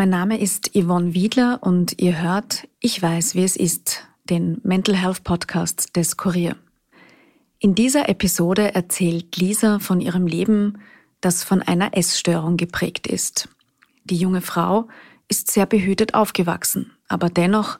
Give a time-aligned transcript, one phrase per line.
[0.00, 4.96] Mein Name ist Yvonne Wiedler und ihr hört Ich weiß, wie es ist, den Mental
[4.96, 6.56] Health Podcast des Kurier.
[7.58, 10.78] In dieser Episode erzählt Lisa von ihrem Leben,
[11.20, 13.50] das von einer Essstörung geprägt ist.
[14.04, 14.88] Die junge Frau
[15.28, 17.78] ist sehr behütet aufgewachsen, aber dennoch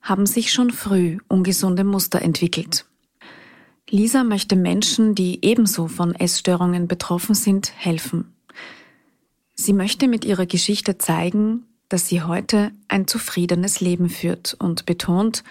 [0.00, 2.86] haben sich schon früh ungesunde Muster entwickelt.
[3.90, 8.35] Lisa möchte Menschen, die ebenso von Essstörungen betroffen sind, helfen.
[9.58, 15.42] Sie möchte mit ihrer Geschichte zeigen, dass sie heute ein zufriedenes Leben führt und betont,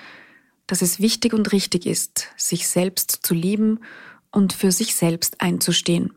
[0.67, 3.79] dass es wichtig und richtig ist, sich selbst zu lieben
[4.31, 6.13] und für sich selbst einzustehen.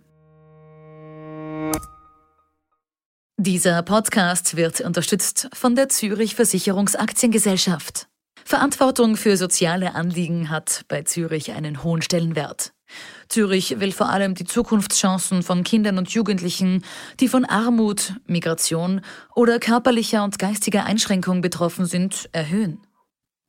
[3.39, 8.09] Dieser Podcast wird unterstützt von der Zürich Versicherungsaktiengesellschaft.
[8.45, 12.73] Verantwortung für soziale Anliegen hat bei Zürich einen hohen Stellenwert.
[13.29, 16.85] Zürich will vor allem die Zukunftschancen von Kindern und Jugendlichen,
[17.21, 19.03] die von Armut, Migration
[19.35, 22.81] oder körperlicher und geistiger Einschränkung betroffen sind, erhöhen.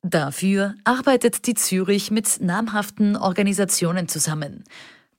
[0.02, 4.64] Dafür arbeitet die Zürich mit namhaften Organisationen zusammen.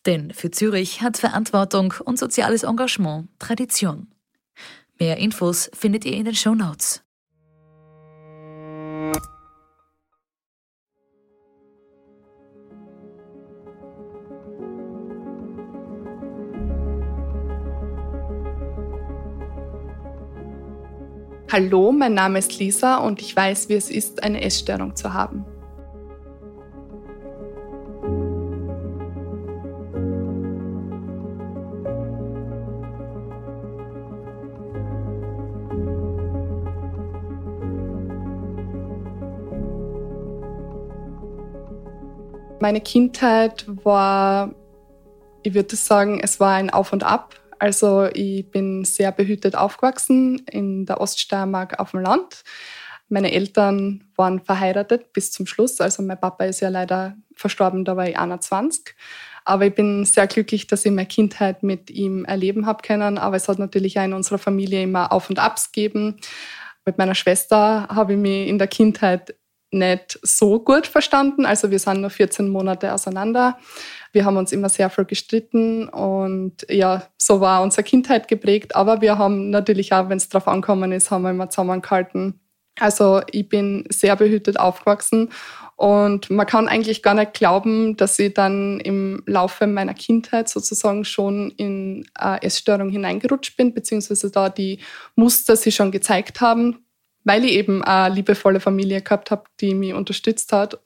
[0.07, 4.09] Denn für Zürich hat Verantwortung und soziales Engagement Tradition.
[4.99, 7.03] Mehr Infos findet ihr in den Show Notes.
[21.53, 25.45] Hallo, mein Name ist Lisa und ich weiß, wie es ist, eine Essstörung zu haben.
[42.61, 44.55] Meine Kindheit war,
[45.43, 47.40] ich würde sagen, es war ein Auf und Ab.
[47.61, 52.43] Also ich bin sehr behütet aufgewachsen in der Oststeiermark auf dem Land.
[53.11, 55.79] Meine Eltern waren verheiratet bis zum Schluss.
[55.81, 58.95] Also mein Papa ist ja leider verstorben, da war ich 21.
[59.45, 63.19] Aber ich bin sehr glücklich, dass ich meine Kindheit mit ihm erleben habe können.
[63.19, 66.17] Aber es hat natürlich auch in unserer Familie immer Auf und Abs gegeben.
[66.87, 69.35] Mit meiner Schwester habe ich mich in der Kindheit
[69.71, 71.45] nicht so gut verstanden.
[71.45, 73.59] Also wir sind nur 14 Monate auseinander.
[74.13, 78.75] Wir haben uns immer sehr viel gestritten und ja, so war unsere Kindheit geprägt.
[78.75, 82.41] Aber wir haben natürlich auch, wenn es drauf angekommen ist, haben wir immer zusammengehalten.
[82.79, 85.31] Also ich bin sehr behütet aufgewachsen
[85.77, 91.05] und man kann eigentlich gar nicht glauben, dass ich dann im Laufe meiner Kindheit sozusagen
[91.05, 94.79] schon in eine Essstörung hineingerutscht bin, beziehungsweise da die
[95.15, 96.85] Muster sich schon gezeigt haben,
[97.25, 100.79] weil ich eben eine liebevolle Familie gehabt habe, die mich unterstützt hat.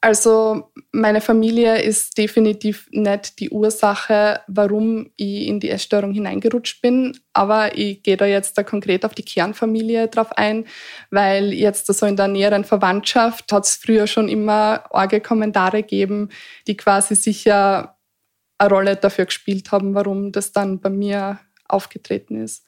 [0.00, 7.18] Also meine Familie ist definitiv nicht die Ursache, warum ich in die Essstörung hineingerutscht bin.
[7.32, 10.66] Aber ich gehe da jetzt da konkret auf die Kernfamilie drauf ein,
[11.10, 16.28] weil jetzt so in der näheren Verwandtschaft hat es früher schon immer arge Kommentare gegeben,
[16.68, 17.96] die quasi sicher
[18.58, 22.64] eine Rolle dafür gespielt haben, warum das dann bei mir aufgetreten ist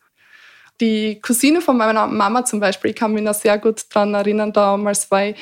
[0.80, 4.52] die Cousine von meiner Mama zum Beispiel, ich kann mich noch sehr gut daran erinnern,
[4.52, 5.36] damals war ich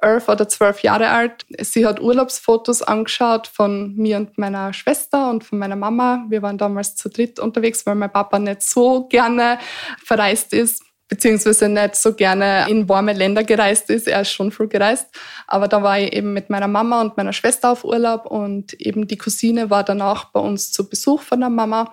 [0.00, 1.44] elf oder zwölf Jahre alt.
[1.60, 6.24] Sie hat Urlaubsfotos angeschaut von mir und meiner Schwester und von meiner Mama.
[6.28, 9.58] Wir waren damals zu dritt unterwegs, weil mein Papa nicht so gerne
[10.04, 14.06] verreist ist beziehungsweise nicht so gerne in warme Länder gereist ist.
[14.06, 15.06] Er ist schon früh gereist.
[15.46, 19.08] Aber da war ich eben mit meiner Mama und meiner Schwester auf Urlaub und eben
[19.08, 21.92] die Cousine war danach bei uns zu Besuch von der Mama.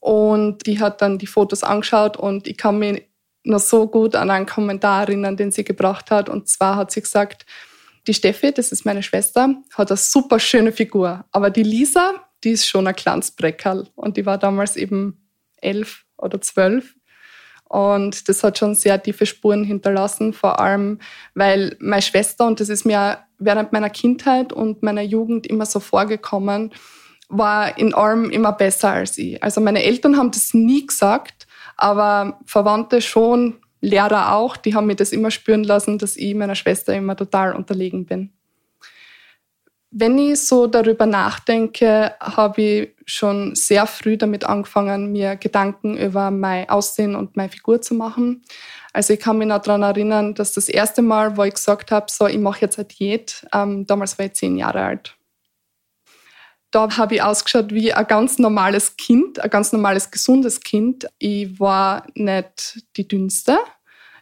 [0.00, 3.08] Und die hat dann die Fotos angeschaut und ich kann mich
[3.46, 6.28] noch so gut an einen Kommentar erinnern, den sie gebracht hat.
[6.28, 7.46] Und zwar hat sie gesagt,
[8.06, 11.24] die Steffi, das ist meine Schwester, hat eine super schöne Figur.
[11.32, 12.14] Aber die Lisa,
[12.44, 13.88] die ist schon ein kleines Breckerl.
[13.94, 15.28] Und die war damals eben
[15.60, 16.94] elf oder zwölf.
[17.68, 21.00] Und das hat schon sehr tiefe Spuren hinterlassen, vor allem,
[21.34, 25.80] weil meine Schwester, und das ist mir während meiner Kindheit und meiner Jugend immer so
[25.80, 26.72] vorgekommen,
[27.28, 29.42] war in allem immer besser als ich.
[29.42, 31.45] Also meine Eltern haben das nie gesagt,
[31.76, 36.54] aber Verwandte schon, Lehrer auch, die haben mir das immer spüren lassen, dass ich meiner
[36.54, 38.32] Schwester immer total unterlegen bin.
[39.90, 46.30] Wenn ich so darüber nachdenke, habe ich schon sehr früh damit angefangen, mir Gedanken über
[46.30, 48.42] mein Aussehen und meine Figur zu machen.
[48.92, 52.06] Also ich kann mich noch daran erinnern, dass das erste Mal, wo ich gesagt habe,
[52.10, 55.16] so ich mache jetzt eine Diät, ähm, damals war ich zehn Jahre alt
[56.76, 61.06] da habe ich ausgeschaut wie ein ganz normales Kind, ein ganz normales, gesundes Kind.
[61.18, 63.56] Ich war nicht die dünnste.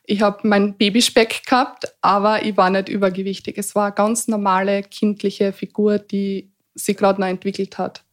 [0.04, 3.58] Ich habe meinen Babyspeck gehabt, aber ich war nicht übergewichtig.
[3.58, 8.04] Es war eine ganz normale kindliche Figur, die sich gerade noch entwickelt hat.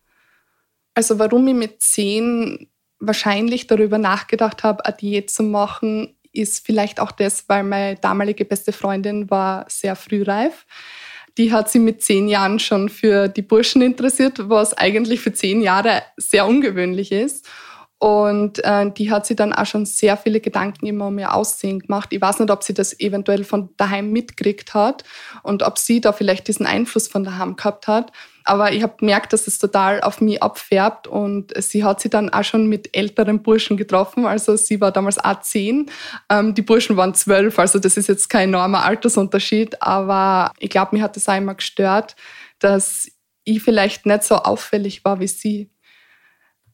[0.95, 2.67] Also warum ich mit zehn
[2.99, 6.15] wahrscheinlich darüber nachgedacht habe, eine Diät zu machen.
[6.33, 10.65] ist vielleicht auch das, weil meine damalige beste Freundin war sehr frühreif.
[11.37, 15.61] Die hat sich mit zehn Jahren schon für die Burschen interessiert, was eigentlich für zehn
[15.61, 17.47] Jahre sehr ungewöhnlich ist.
[18.01, 21.77] Und äh, die hat sich dann auch schon sehr viele Gedanken immer um ihr Aussehen
[21.77, 22.09] gemacht.
[22.11, 25.03] Ich weiß nicht, ob sie das eventuell von daheim mitgekriegt hat
[25.43, 28.11] und ob sie da vielleicht diesen Einfluss von daheim gehabt hat.
[28.43, 32.31] Aber ich habe gemerkt, dass es total auf mich abfärbt und sie hat sich dann
[32.31, 34.25] auch schon mit älteren Burschen getroffen.
[34.25, 35.91] Also sie war damals auch zehn,
[36.27, 40.95] ähm, die Burschen waren zwölf, also das ist jetzt kein enormer Altersunterschied, aber ich glaube,
[40.95, 42.15] mir hat das immer gestört,
[42.57, 43.11] dass
[43.43, 45.69] ich vielleicht nicht so auffällig war wie sie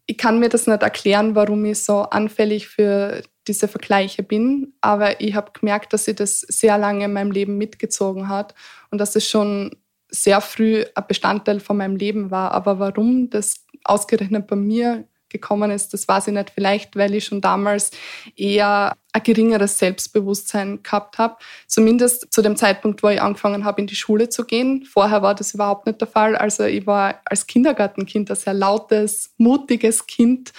[0.07, 5.21] ich kann mir das nicht erklären, warum ich so anfällig für diese Vergleiche bin, aber
[5.21, 8.55] ich habe gemerkt, dass sie das sehr lange in meinem Leben mitgezogen hat
[8.89, 9.75] und dass es schon
[10.09, 12.51] sehr früh ein Bestandteil von meinem Leben war.
[12.51, 16.51] Aber warum das ausgerechnet bei mir gekommen ist, das weiß ich nicht.
[16.51, 17.91] Vielleicht, weil ich schon damals
[18.35, 21.37] eher ein geringeres Selbstbewusstsein gehabt habe.
[21.67, 24.85] Zumindest zu dem Zeitpunkt, wo ich angefangen habe, in die Schule zu gehen.
[24.85, 26.35] Vorher war das überhaupt nicht der Fall.
[26.35, 30.53] Also ich war als Kindergartenkind ein sehr lautes, mutiges Kind.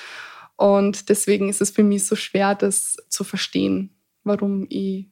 [0.57, 5.07] Und deswegen ist es für mich so schwer, das zu verstehen, warum ich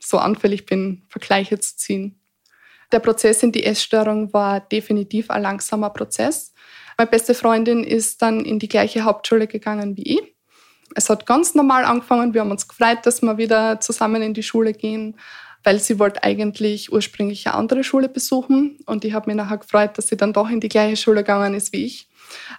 [0.00, 2.20] so anfällig bin, Vergleiche zu ziehen.
[2.92, 6.53] Der Prozess in die Essstörung war definitiv ein langsamer Prozess.
[6.96, 10.34] Meine beste Freundin ist dann in die gleiche Hauptschule gegangen wie ich.
[10.94, 12.34] Es hat ganz normal angefangen.
[12.34, 15.18] Wir haben uns gefreut, dass wir wieder zusammen in die Schule gehen,
[15.64, 18.78] weil sie wollte eigentlich ursprünglich eine andere Schule besuchen.
[18.86, 21.54] Und ich habe mich nachher gefreut, dass sie dann doch in die gleiche Schule gegangen
[21.54, 22.08] ist wie ich.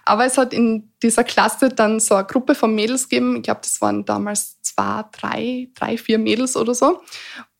[0.04, 3.36] Aber es hat in dieser Klasse dann so eine Gruppe von Mädels gegeben.
[3.36, 7.00] Ich glaube, das waren damals zwei, drei, drei, vier Mädels oder so.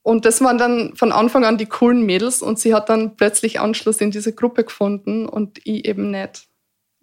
[0.02, 3.58] Und das waren dann von Anfang an die coolen Mädels und sie hat dann plötzlich
[3.58, 6.48] Anschluss in diese Gruppe gefunden und ich eben nicht.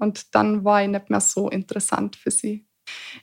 [0.03, 2.65] Und dann war ich nicht mehr so interessant für sie.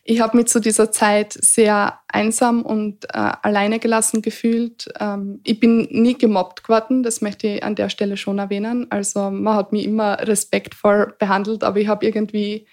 [0.05, 4.89] Ich habe mich zu dieser Zeit sehr einsam und äh, alleine gelassen gefühlt.
[4.99, 8.87] Ähm, ich bin nie gemobbt geworden, das möchte ich an der Stelle schon erwähnen.
[8.91, 12.67] Also man hat mich immer respektvoll behandelt, aber ich habe irgendwie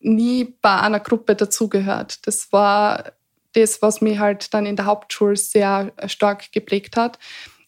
[0.00, 2.26] nie bei einer Gruppe dazugehört.
[2.26, 3.12] Das war
[3.52, 7.18] das, was mich halt dann in der Hauptschule sehr stark geprägt hat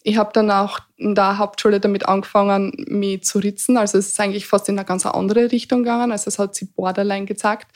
[0.06, 3.78] ich habe dann auch in der Hauptschule damit angefangen, mich zu ritzen.
[3.78, 6.12] Also es ist eigentlich fast in eine ganz andere Richtung gegangen.
[6.12, 7.68] Also es hat sich Borderline gezeigt.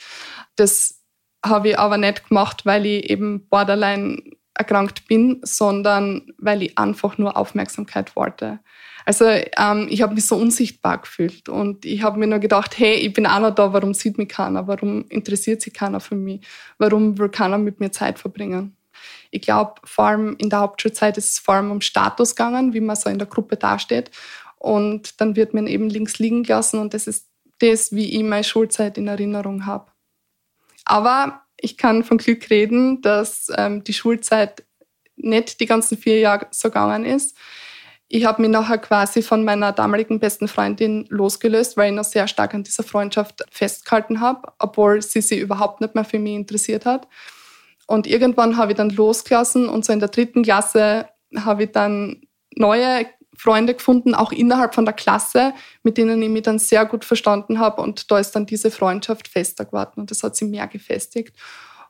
[0.55, 1.01] Das
[1.43, 4.21] habe ich aber nicht gemacht, weil ich eben Borderline
[4.53, 8.59] erkrankt bin, sondern weil ich einfach nur Aufmerksamkeit wollte.
[9.05, 12.93] Also ähm, ich habe mich so unsichtbar gefühlt und ich habe mir nur gedacht, hey,
[12.95, 16.45] ich bin auch noch da, warum sieht mich keiner, warum interessiert sich keiner für mich,
[16.77, 18.75] warum will keiner mit mir Zeit verbringen.
[19.31, 22.81] Ich glaube, vor allem in der Hauptschulzeit ist es vor allem um Status gegangen, wie
[22.81, 24.11] man so in der Gruppe dasteht.
[24.57, 27.27] Und dann wird man eben links liegen gelassen und das ist
[27.59, 29.91] das, wie ich meine Schulzeit in Erinnerung habe.
[30.85, 34.63] Aber ich kann von Glück reden, dass ähm, die Schulzeit
[35.15, 37.37] nicht die ganzen vier Jahre so gegangen ist.
[38.07, 42.27] Ich habe mich nachher quasi von meiner damaligen besten Freundin losgelöst, weil ich noch sehr
[42.27, 46.85] stark an dieser Freundschaft festgehalten habe, obwohl sie sich überhaupt nicht mehr für mich interessiert
[46.87, 47.07] hat.
[47.89, 52.21] Und irgendwann habe ich dann losgelassen und so in der dritten Klasse habe ich dann
[52.55, 57.03] neue Freunde gefunden, auch innerhalb von der Klasse, mit denen ich mich dann sehr gut
[57.03, 57.81] verstanden habe.
[57.81, 61.35] Und da ist dann diese Freundschaft fester geworden und das hat sie mehr gefestigt.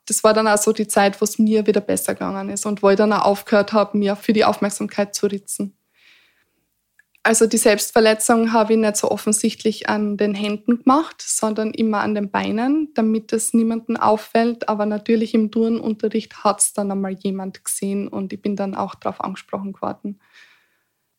[0.06, 2.82] Das war dann auch so die Zeit, wo es mir wieder besser gegangen ist und
[2.82, 5.78] wo ich dann auch aufgehört habe, mir für die Aufmerksamkeit zu ritzen.
[7.22, 12.16] Also die Selbstverletzung habe ich nicht so offensichtlich an den Händen gemacht, sondern immer an
[12.16, 14.70] den Beinen, damit es niemandem auffällt.
[14.70, 18.96] Aber natürlich im Turnunterricht hat es dann einmal jemand gesehen und ich bin dann auch
[18.96, 20.20] darauf angesprochen worden.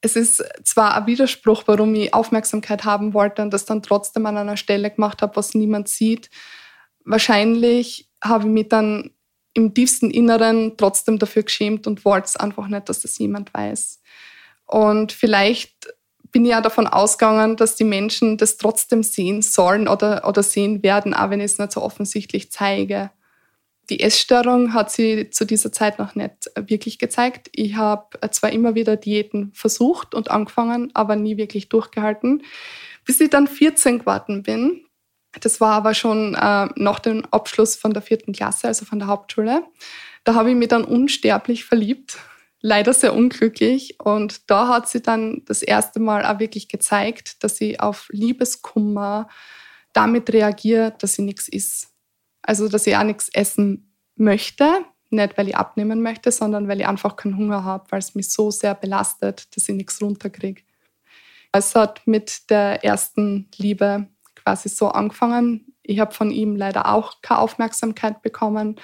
[0.00, 4.38] Es ist zwar ein Widerspruch, warum ich Aufmerksamkeit haben wollte und das dann trotzdem an
[4.38, 6.30] einer Stelle gemacht habe, was niemand sieht.
[7.04, 9.10] Wahrscheinlich habe ich mich dann
[9.52, 13.99] im tiefsten Inneren trotzdem dafür geschämt und wollte es einfach nicht, dass das jemand weiß.
[14.70, 15.88] Und vielleicht
[16.30, 20.84] bin ich ja davon ausgegangen, dass die Menschen das trotzdem sehen sollen oder, oder sehen
[20.84, 23.10] werden, auch wenn ich es nicht so offensichtlich zeige.
[23.88, 27.48] Die Essstörung hat sie zu dieser Zeit noch nicht wirklich gezeigt.
[27.52, 32.44] Ich habe zwar immer wieder Diäten versucht und angefangen, aber nie wirklich durchgehalten.
[33.04, 34.84] Bis ich dann 14 geworden bin,
[35.40, 39.08] das war aber schon äh, nach dem Abschluss von der vierten Klasse, also von der
[39.08, 39.64] Hauptschule,
[40.22, 42.18] da habe ich mich dann unsterblich verliebt
[42.60, 43.98] leider sehr unglücklich.
[44.00, 49.28] Und da hat sie dann das erste Mal auch wirklich gezeigt, dass sie auf Liebeskummer
[49.92, 51.88] damit reagiert, dass sie nichts isst.
[52.42, 54.84] Also, dass sie auch nichts essen möchte.
[55.10, 58.30] Nicht, weil ich abnehmen möchte, sondern weil ich einfach keinen Hunger habe, weil es mich
[58.30, 60.62] so sehr belastet, dass ich nichts runterkriege.
[61.52, 65.74] Es hat mit der ersten Liebe quasi so angefangen.
[65.82, 68.76] Ich habe von ihm leider auch keine Aufmerksamkeit bekommen.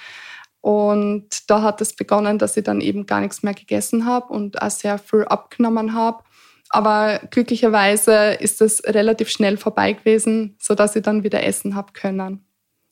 [0.66, 4.60] Und da hat es begonnen, dass ich dann eben gar nichts mehr gegessen habe und
[4.60, 6.24] auch sehr viel abgenommen habe.
[6.70, 12.44] Aber glücklicherweise ist es relativ schnell vorbei gewesen, sodass ich dann wieder essen habe können.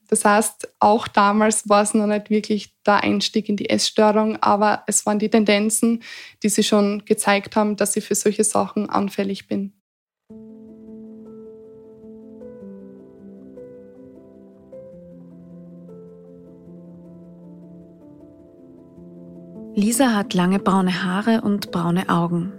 [0.06, 4.84] Das heißt, auch damals war es noch nicht wirklich der Einstieg in die Essstörung, aber
[4.86, 6.04] es waren die Tendenzen,
[6.44, 9.72] die sie schon gezeigt haben, dass ich für solche Sachen anfällig bin.
[19.76, 22.52] Lisa hat lange braune Haare und braune Augen.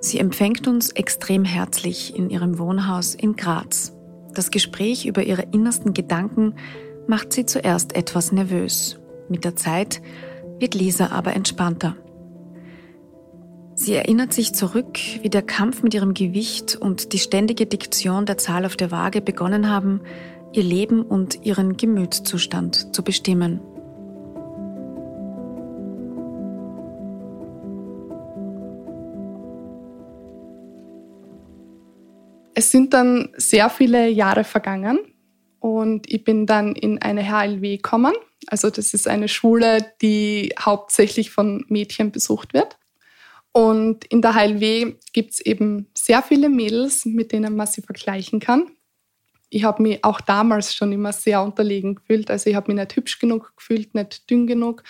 [0.00, 3.92] Sie empfängt uns extrem herzlich in ihrem Wohnhaus in Graz.
[4.32, 6.54] Das Gespräch über ihre innersten Gedanken
[7.06, 8.98] macht sie zuerst etwas nervös.
[9.28, 10.00] Mit der Zeit
[10.58, 11.94] wird Lisa aber entspannter.
[13.74, 18.38] Sie erinnert sich zurück, wie der Kampf mit ihrem Gewicht und die ständige Diktion der
[18.38, 20.00] Zahl auf der Waage begonnen haben,
[20.54, 23.60] ihr Leben und ihren Gemütszustand zu bestimmen.
[32.54, 34.98] Es sind dann sehr viele Jahre vergangen
[35.60, 38.12] und ich bin dann in eine HLW gekommen.
[38.48, 42.78] Also das ist eine Schule, die hauptsächlich von Mädchen besucht wird.
[43.52, 48.40] Und in der HLW gibt es eben sehr viele Mädels, mit denen man sie vergleichen
[48.40, 48.70] kann.
[49.50, 52.30] Ich habe mich auch damals schon immer sehr unterlegen gefühlt.
[52.30, 54.82] Also ich habe mich nicht hübsch genug gefühlt, nicht dünn genug.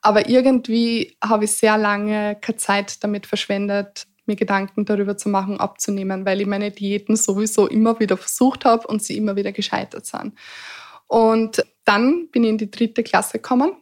[0.00, 5.60] Aber irgendwie habe ich sehr lange keine Zeit damit verschwendet, mir Gedanken darüber zu machen,
[5.60, 10.06] abzunehmen, weil ich meine Diäten sowieso immer wieder versucht habe und sie immer wieder gescheitert
[10.06, 10.34] sind.
[11.06, 13.72] Und dann bin ich in die dritte Klasse gekommen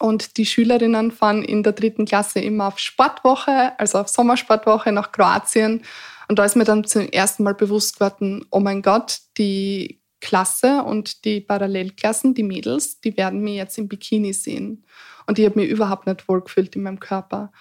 [0.00, 5.12] und die Schülerinnen fahren in der dritten Klasse immer auf Sportwoche, also auf Sommersportwoche nach
[5.12, 5.82] Kroatien.
[6.28, 10.82] Und da ist mir dann zum ersten Mal bewusst geworden, oh mein Gott, die Klasse
[10.82, 14.84] und die Parallelklassen, die Mädels, die werden mich jetzt im Bikini sehen.
[15.26, 17.52] Und ich habe mich überhaupt nicht wohlgefühlt in meinem Körper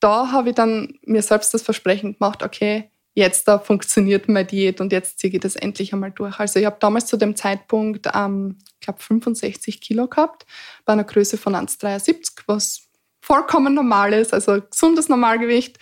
[0.00, 4.80] da habe ich dann mir selbst das Versprechen gemacht, okay, jetzt da funktioniert meine Diät
[4.80, 6.38] und jetzt ziehe ich das endlich einmal durch.
[6.38, 10.44] Also ich habe damals zu dem Zeitpunkt, ähm, ich glaube, 65 Kilo gehabt,
[10.84, 12.82] bei einer Größe von 1,73, was
[13.22, 15.78] vollkommen normal ist, also gesundes Normalgewicht.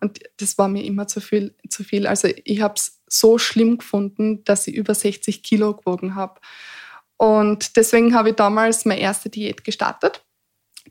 [0.00, 1.54] Und das war mir immer zu viel.
[1.68, 2.06] Zu viel.
[2.06, 6.40] Also ich habe es so schlimm gefunden, dass ich über 60 Kilo gewogen habe.
[7.16, 10.24] Und deswegen habe ich damals meine erste Diät gestartet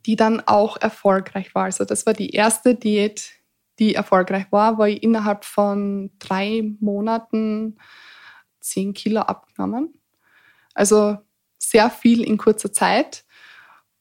[0.06, 1.66] die dann auch erfolgreich war.
[1.66, 3.32] Also das war die erste Diät,
[3.80, 7.78] die erfolgreich war, wo ich innerhalb von drei Monaten
[8.60, 9.94] zehn Kilo abgenommen.
[10.74, 11.18] Also
[11.58, 13.26] sehr viel in kurzer Zeit.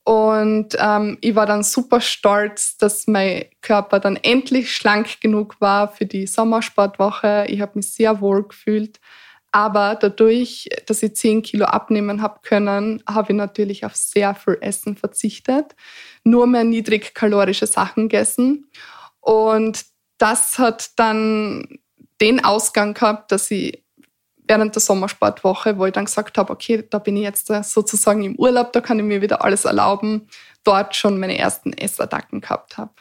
[0.04, 5.88] Und ähm, ich war dann super stolz, dass mein Körper dann endlich schlank genug war
[5.88, 7.46] für die Sommersportwoche.
[7.48, 9.00] Ich habe mich sehr wohl gefühlt.
[9.56, 14.58] Aber dadurch, dass ich 10 Kilo abnehmen habe können, habe ich natürlich auf sehr viel
[14.60, 15.74] Essen verzichtet,
[16.24, 18.70] nur mehr niedrigkalorische Sachen gegessen.
[19.20, 19.86] Und
[20.18, 21.78] das hat dann
[22.20, 23.82] den Ausgang gehabt, dass ich
[24.46, 28.36] während der Sommersportwoche, wo ich dann gesagt habe, okay, da bin ich jetzt sozusagen im
[28.36, 30.28] Urlaub, da kann ich mir wieder alles erlauben,
[30.64, 32.92] dort schon meine ersten Essattacken gehabt habe.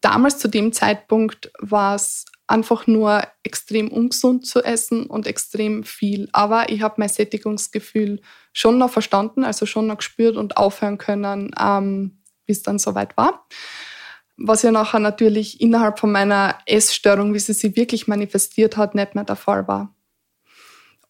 [0.00, 6.28] Damals zu dem Zeitpunkt war es einfach nur extrem ungesund zu essen und extrem viel.
[6.32, 8.20] Aber ich habe mein Sättigungsgefühl
[8.52, 13.46] schon noch verstanden, also schon noch gespürt und aufhören können, ähm, bis dann soweit war.
[14.36, 19.14] Was ja nachher natürlich innerhalb von meiner Essstörung, wie sie sich wirklich manifestiert hat, nicht
[19.14, 19.94] mehr der Fall war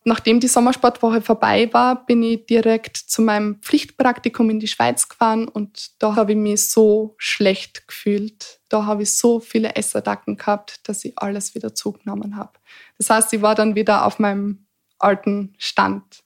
[0.05, 5.49] nachdem die Sommersportwoche vorbei war, bin ich direkt zu meinem Pflichtpraktikum in die Schweiz gefahren
[5.49, 8.61] und da habe ich mich so schlecht gefühlt.
[8.69, 12.53] Da habe ich so viele Essattacken gehabt, dass ich alles wieder zugenommen habe.
[12.99, 14.67] Das heißt, ich war dann wieder auf meinem
[14.99, 16.23] alten Stand.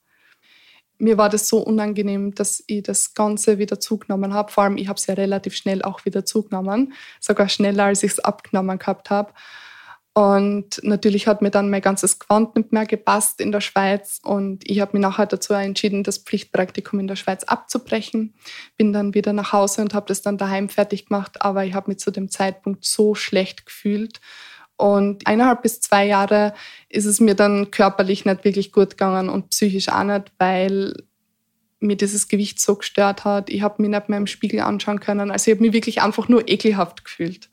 [0.99, 4.51] Mir war das so unangenehm, dass ich das Ganze wieder zugenommen habe.
[4.51, 8.13] Vor allem, ich habe es ja relativ schnell auch wieder zugenommen, sogar schneller, als ich
[8.13, 9.33] es abgenommen gehabt habe.
[10.15, 14.19] Und natürlich hat mir dann mein ganzes Gewand nicht mehr gepasst in der Schweiz.
[14.23, 18.35] Und ich habe mich nachher dazu entschieden, das Pflichtpraktikum in der Schweiz abzubrechen.
[18.77, 21.43] Bin dann wieder nach Hause und habe das dann daheim fertig gemacht.
[21.43, 24.21] Aber ich habe mich zu dem Zeitpunkt so schlecht gefühlt.
[24.77, 26.55] Und eineinhalb bis zwei Jahre
[26.89, 30.95] ist es mir dann körperlich nicht wirklich gut gegangen und psychisch auch nicht, weil
[31.81, 33.51] mir dieses Gewicht so gestört hat.
[33.51, 35.31] Ich habe mich nicht mehr im Spiegel anschauen können.
[35.31, 37.51] Also ich habe mich wirklich einfach nur ekelhaft gefühlt.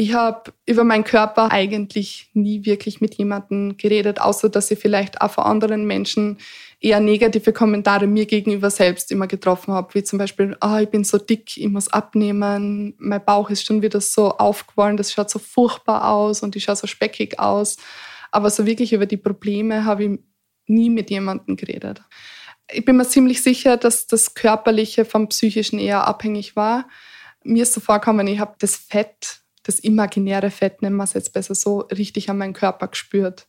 [0.00, 5.20] Ich habe über meinen Körper eigentlich nie wirklich mit jemandem geredet, außer dass ich vielleicht
[5.20, 6.38] auch von anderen Menschen
[6.78, 11.02] eher negative Kommentare mir gegenüber selbst immer getroffen habe, wie zum Beispiel, oh, ich bin
[11.02, 15.40] so dick, ich muss abnehmen, mein Bauch ist schon wieder so aufgewollen, das schaut so
[15.40, 17.76] furchtbar aus und ich schaue so speckig aus.
[18.30, 20.20] Aber so wirklich über die Probleme habe ich
[20.68, 22.02] nie mit jemandem geredet.
[22.70, 26.88] Ich bin mir ziemlich sicher, dass das Körperliche vom Psychischen eher abhängig war.
[27.42, 31.34] Mir ist so vorgekommen, ich habe das Fett, das imaginäre Fett, nennen wir es jetzt
[31.34, 33.46] besser so, richtig an meinen Körper gespürt.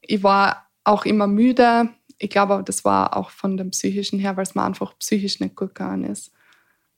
[0.00, 1.90] Ich war auch immer müde.
[2.16, 5.54] Ich glaube, das war auch von dem Psychischen her, weil es mir einfach psychisch nicht
[5.54, 6.32] gut gegangen ist.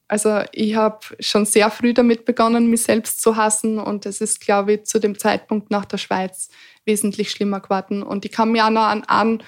[0.07, 4.41] Also ich habe schon sehr früh damit begonnen, mich selbst zu hassen und es ist,
[4.41, 6.49] glaube ich, zu dem Zeitpunkt nach der Schweiz
[6.85, 8.05] wesentlich schlimmer geworden.
[8.05, 9.43] Und ich kann mich auch noch an einen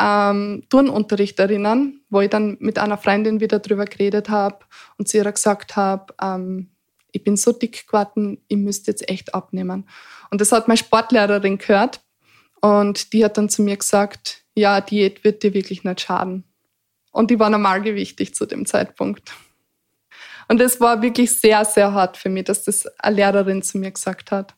[0.00, 4.60] ähm, Turnunterricht erinnern, wo ich dann mit einer Freundin wieder drüber geredet habe
[4.96, 6.71] und sie ihr gesagt habe, ähm,
[7.12, 9.88] ich bin so dick geworden, ich müsste jetzt echt abnehmen.
[10.30, 12.00] Und das hat meine Sportlehrerin gehört
[12.60, 16.44] und die hat dann zu mir gesagt, ja, Diät wird dir wirklich nicht schaden.
[17.12, 19.32] Und die war normalgewichtig zu dem Zeitpunkt.
[20.48, 23.90] Und es war wirklich sehr, sehr hart für mich, dass das eine Lehrerin zu mir
[23.90, 24.54] gesagt hat.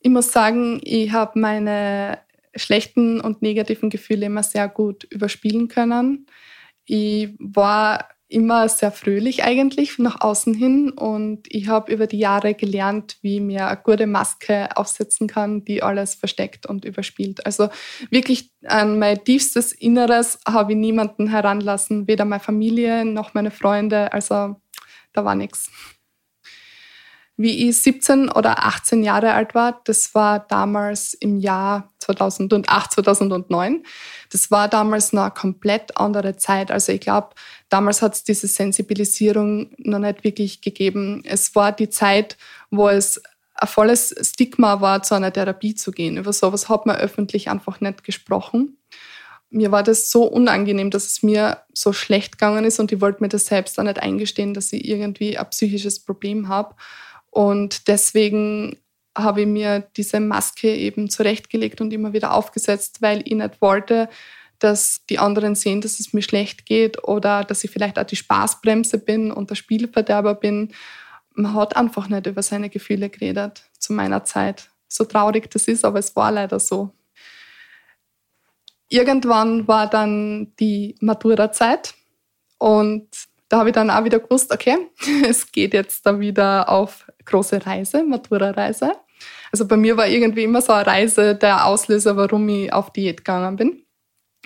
[0.00, 2.18] Ich muss sagen, ich habe meine
[2.54, 6.26] schlechten und negativen Gefühle immer sehr gut überspielen können.
[6.84, 12.54] Ich war immer sehr fröhlich eigentlich nach außen hin und ich habe über die Jahre
[12.54, 17.46] gelernt, wie mir eine gute Maske aufsetzen kann, die alles versteckt und überspielt.
[17.46, 17.68] Also
[18.10, 24.12] wirklich an mein tiefstes Inneres habe ich niemanden heranlassen, weder meine Familie noch meine Freunde.
[24.12, 24.56] Also
[25.12, 25.70] da war nichts.
[27.38, 33.82] Wie ich 17 oder 18 Jahre alt war, das war damals im Jahr 2008, 2009.
[34.32, 36.70] Das war damals noch eine komplett andere Zeit.
[36.70, 37.30] Also ich glaube,
[37.68, 41.22] damals hat es diese Sensibilisierung noch nicht wirklich gegeben.
[41.26, 42.38] Es war die Zeit,
[42.70, 43.20] wo es
[43.54, 46.16] ein volles Stigma war, zu einer Therapie zu gehen.
[46.16, 48.78] Über sowas hat man öffentlich einfach nicht gesprochen.
[49.50, 53.22] Mir war das so unangenehm, dass es mir so schlecht gegangen ist und ich wollte
[53.22, 56.74] mir das selbst auch nicht eingestehen, dass ich irgendwie ein psychisches Problem habe.
[57.36, 58.78] Und deswegen
[59.14, 64.08] habe ich mir diese Maske eben zurechtgelegt und immer wieder aufgesetzt, weil ich nicht wollte,
[64.58, 68.16] dass die anderen sehen, dass es mir schlecht geht oder dass ich vielleicht auch die
[68.16, 70.72] Spaßbremse bin und der Spielverderber bin.
[71.34, 74.70] Man hat einfach nicht über seine Gefühle geredet zu meiner Zeit.
[74.88, 76.94] So traurig das ist, aber es war leider so.
[78.88, 81.92] Irgendwann war dann die Matura-Zeit
[82.56, 83.08] und
[83.50, 84.78] da habe ich dann auch wieder gewusst, okay,
[85.28, 88.92] es geht jetzt da wieder auf große Reise, Matura-Reise.
[89.52, 93.18] Also bei mir war irgendwie immer so eine Reise der Auslöser, warum ich auf Diät
[93.18, 93.82] gegangen bin.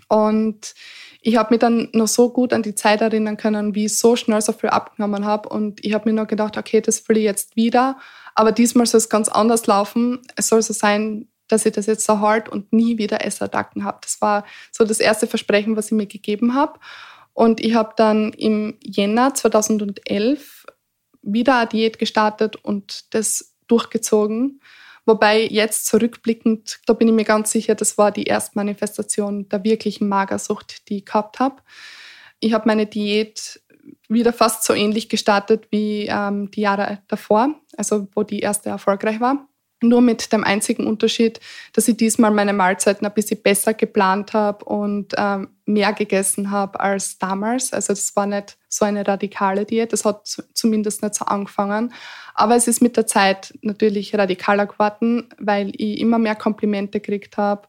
[0.09, 0.75] Und
[1.23, 4.17] ich habe mich dann noch so gut an die Zeit erinnern können, wie ich so
[4.17, 5.49] schnell so viel abgenommen habe.
[5.49, 7.99] Und ich habe mir noch gedacht, okay, das will ich jetzt wieder.
[8.35, 10.21] Aber diesmal soll es ganz anders laufen.
[10.37, 13.99] Es soll so sein, dass ich das jetzt so halt und nie wieder Essattacken habe.
[14.03, 16.79] Das war so das erste Versprechen, was ich mir gegeben habe.
[17.35, 20.67] Und ich habe dann im Jänner 2011
[21.23, 24.61] wieder eine Diät gestartet und das durchgezogen.
[25.07, 30.09] Wobei jetzt zurückblickend, da bin ich mir ganz sicher, das war die Erstmanifestation der wirklichen
[30.09, 31.57] Magersucht, die ich gehabt habe.
[32.39, 33.61] Ich habe meine Diät
[34.09, 39.21] wieder fast so ähnlich gestartet wie ähm, die Jahre davor, also wo die erste erfolgreich
[39.21, 39.49] war.
[39.83, 41.41] Nur mit dem einzigen Unterschied,
[41.73, 46.81] dass ich diesmal meine Mahlzeiten ein bisschen besser geplant habe und ähm, mehr gegessen habe
[46.81, 47.73] als damals.
[47.73, 51.93] Also das war nicht so eine radikale Diät, das hat zumindest nicht so angefangen.
[52.35, 57.37] Aber es ist mit der Zeit natürlich radikaler geworden, weil ich immer mehr Komplimente gekriegt
[57.37, 57.67] habe.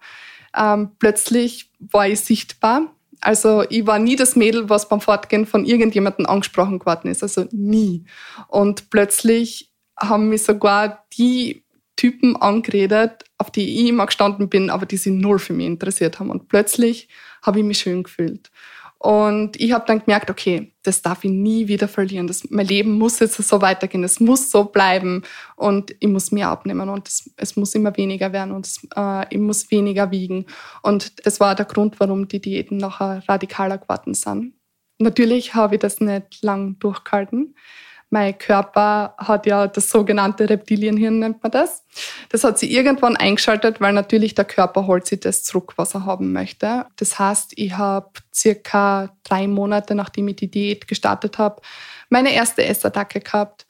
[0.56, 2.94] Ähm, plötzlich war ich sichtbar.
[3.22, 7.22] Also ich war nie das Mädel, was beim Fortgehen von irgendjemandem angesprochen geworden ist.
[7.22, 8.06] Also nie.
[8.48, 11.64] Und plötzlich haben mich sogar die
[12.02, 16.20] Typen angeredet, auf die ich immer gestanden bin, aber die sich null für mich interessiert
[16.20, 16.32] haben.
[16.32, 17.10] Und plötzlich
[17.44, 18.50] habe ich mich schön gefühlt.
[18.98, 22.26] Und ich habe dann gemerkt, okay, das darf ich nie wieder verlieren.
[22.26, 24.04] Das, mein Leben muss jetzt so weitergehen.
[24.04, 25.22] Es muss so bleiben.
[25.56, 26.90] Und ich muss mehr abnehmen.
[26.90, 28.52] Und es, es muss immer weniger werden.
[28.52, 30.48] Und es, äh, ich muss weniger wiegen.
[30.82, 34.56] Und das war der Grund, warum die Diäten nachher radikaler geworden sind.
[34.98, 37.54] Natürlich habe ich das nicht lang durchgehalten
[38.12, 41.86] mein Körper hat ja das sogenannte Reptilienhirn, nennt man das.
[42.30, 46.06] Das hat sie irgendwann eingeschaltet, weil natürlich der Körper holt sich das zurück, was er
[46.06, 46.86] haben möchte.
[46.98, 51.62] Das heißt, ich habe circa drei Monate, nachdem ich die Diät gestartet habe,
[52.10, 53.66] meine erste Essattacke gehabt.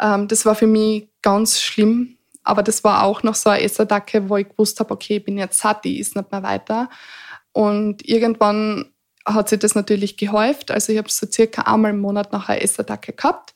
[0.00, 4.28] Ähm, das war für mich ganz schlimm, aber das war auch noch so eine Essattacke,
[4.28, 6.88] wo ich gewusst habe, okay, ich bin jetzt satt, ich ist nicht mehr weiter.
[7.50, 8.93] Und irgendwann
[9.24, 10.70] hat sich das natürlich gehäuft.
[10.70, 13.54] Also ich habe so circa einmal im Monat nach einer Essattacke gehabt.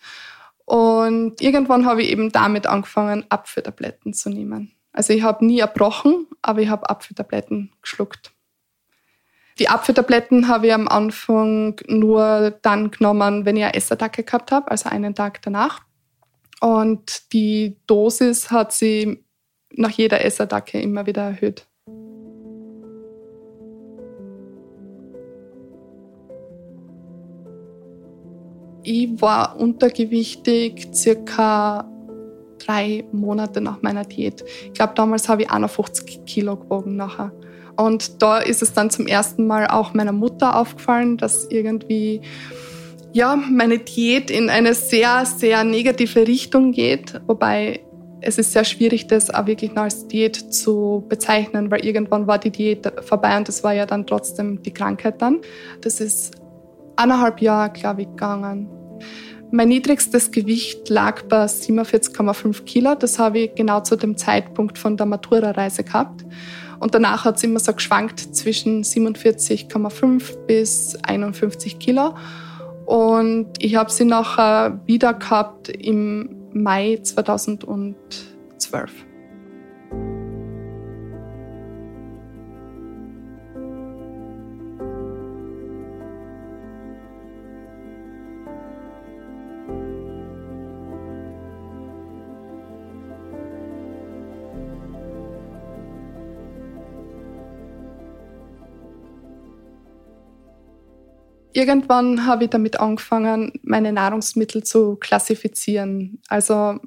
[0.64, 4.72] Und irgendwann habe ich eben damit angefangen, Apfeltabletten zu nehmen.
[4.92, 8.32] Also ich habe nie erbrochen, aber ich habe Apfeltabletten geschluckt.
[9.58, 14.70] Die Apfeltabletten habe ich am Anfang nur dann genommen, wenn ich eine Essattacke gehabt habe,
[14.70, 15.80] also einen Tag danach.
[16.60, 19.24] Und die Dosis hat sie
[19.70, 21.66] nach jeder Essattacke immer wieder erhöht.
[28.90, 31.86] Ich war untergewichtig circa
[32.58, 34.42] drei Monate nach meiner Diät.
[34.64, 37.30] Ich glaube, damals habe ich 51 Kilo gewogen nachher.
[37.76, 42.22] Und da ist es dann zum ersten Mal auch meiner Mutter aufgefallen, dass irgendwie
[43.12, 47.20] ja, meine Diät in eine sehr, sehr negative Richtung geht.
[47.26, 47.80] Wobei
[48.22, 52.38] es ist sehr schwierig, das auch wirklich noch als Diät zu bezeichnen, weil irgendwann war
[52.38, 55.40] die Diät vorbei und das war ja dann trotzdem die Krankheit dann.
[55.82, 56.38] Das ist
[56.98, 58.68] eineinhalb Jahre, glaube ich, gegangen.
[59.50, 62.94] Mein niedrigstes Gewicht lag bei 47,5 Kilo.
[62.94, 66.26] Das habe ich genau zu dem Zeitpunkt von der Matura-Reise gehabt.
[66.80, 72.14] Und danach hat es immer so geschwankt zwischen 47,5 bis 51 Kilo.
[72.84, 79.07] Und ich habe sie nachher wieder gehabt im Mai 2012.
[101.58, 106.22] Irgendwann habe ich damit angefangen, meine Nahrungsmittel zu klassifizieren.
[106.28, 106.78] Also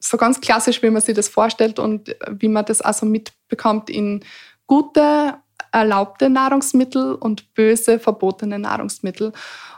[0.00, 4.24] so ganz klassisch, wie man sich das vorstellt und wie man das also mitbekommt in
[4.66, 5.34] gute,
[5.70, 9.32] erlaubte Nahrungsmittel und böse, verbotene Nahrungsmittel.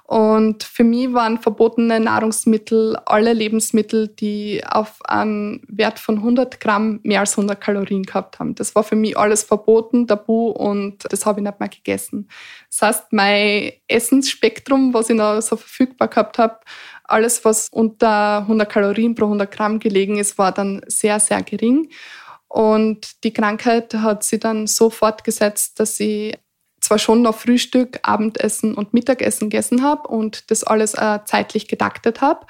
[0.08, 7.00] Und für mich waren verbotene Nahrungsmittel alle Lebensmittel, die auf einen Wert von 100 Gramm
[7.02, 8.54] mehr als 100 Kalorien gehabt haben.
[8.54, 12.26] Das war für mich alles verboten, tabu und das habe ich nicht mehr gegessen.
[12.70, 16.60] Das heißt, mein Essensspektrum, was ich noch so verfügbar gehabt habe,
[17.04, 21.90] alles, was unter 100 Kalorien pro 100 Gramm gelegen ist, war dann sehr, sehr gering.
[22.48, 26.34] Und die Krankheit hat sie dann so fortgesetzt, dass ich
[26.88, 32.22] zwar schon noch Frühstück, Abendessen und Mittagessen gegessen habe und das alles äh, zeitlich gedaktet
[32.22, 32.46] habe.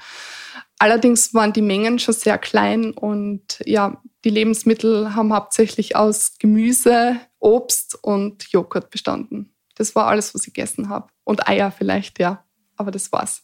[0.79, 7.17] Allerdings waren die Mengen schon sehr klein und ja, die Lebensmittel haben hauptsächlich aus Gemüse,
[7.39, 9.53] Obst und Joghurt bestanden.
[9.75, 11.07] Das war alles, was ich gegessen habe.
[11.25, 12.45] Und Eier vielleicht, ja.
[12.77, 13.43] Aber das war's.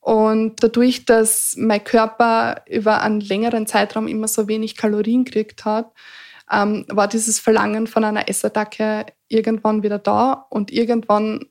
[0.00, 5.92] Und dadurch, dass mein Körper über einen längeren Zeitraum immer so wenig Kalorien gekriegt hat,
[6.50, 11.46] ähm, war dieses Verlangen von einer Essattacke irgendwann wieder da und irgendwann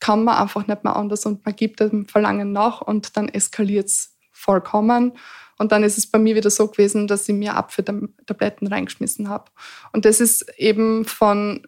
[0.00, 3.86] kann man einfach nicht mehr anders und man gibt dem Verlangen nach und dann eskaliert
[3.86, 5.12] es vollkommen.
[5.58, 9.50] Und dann ist es bei mir wieder so gewesen, dass ich mir Apfeltabletten reingeschmissen habe.
[9.92, 11.66] Und das ist eben von,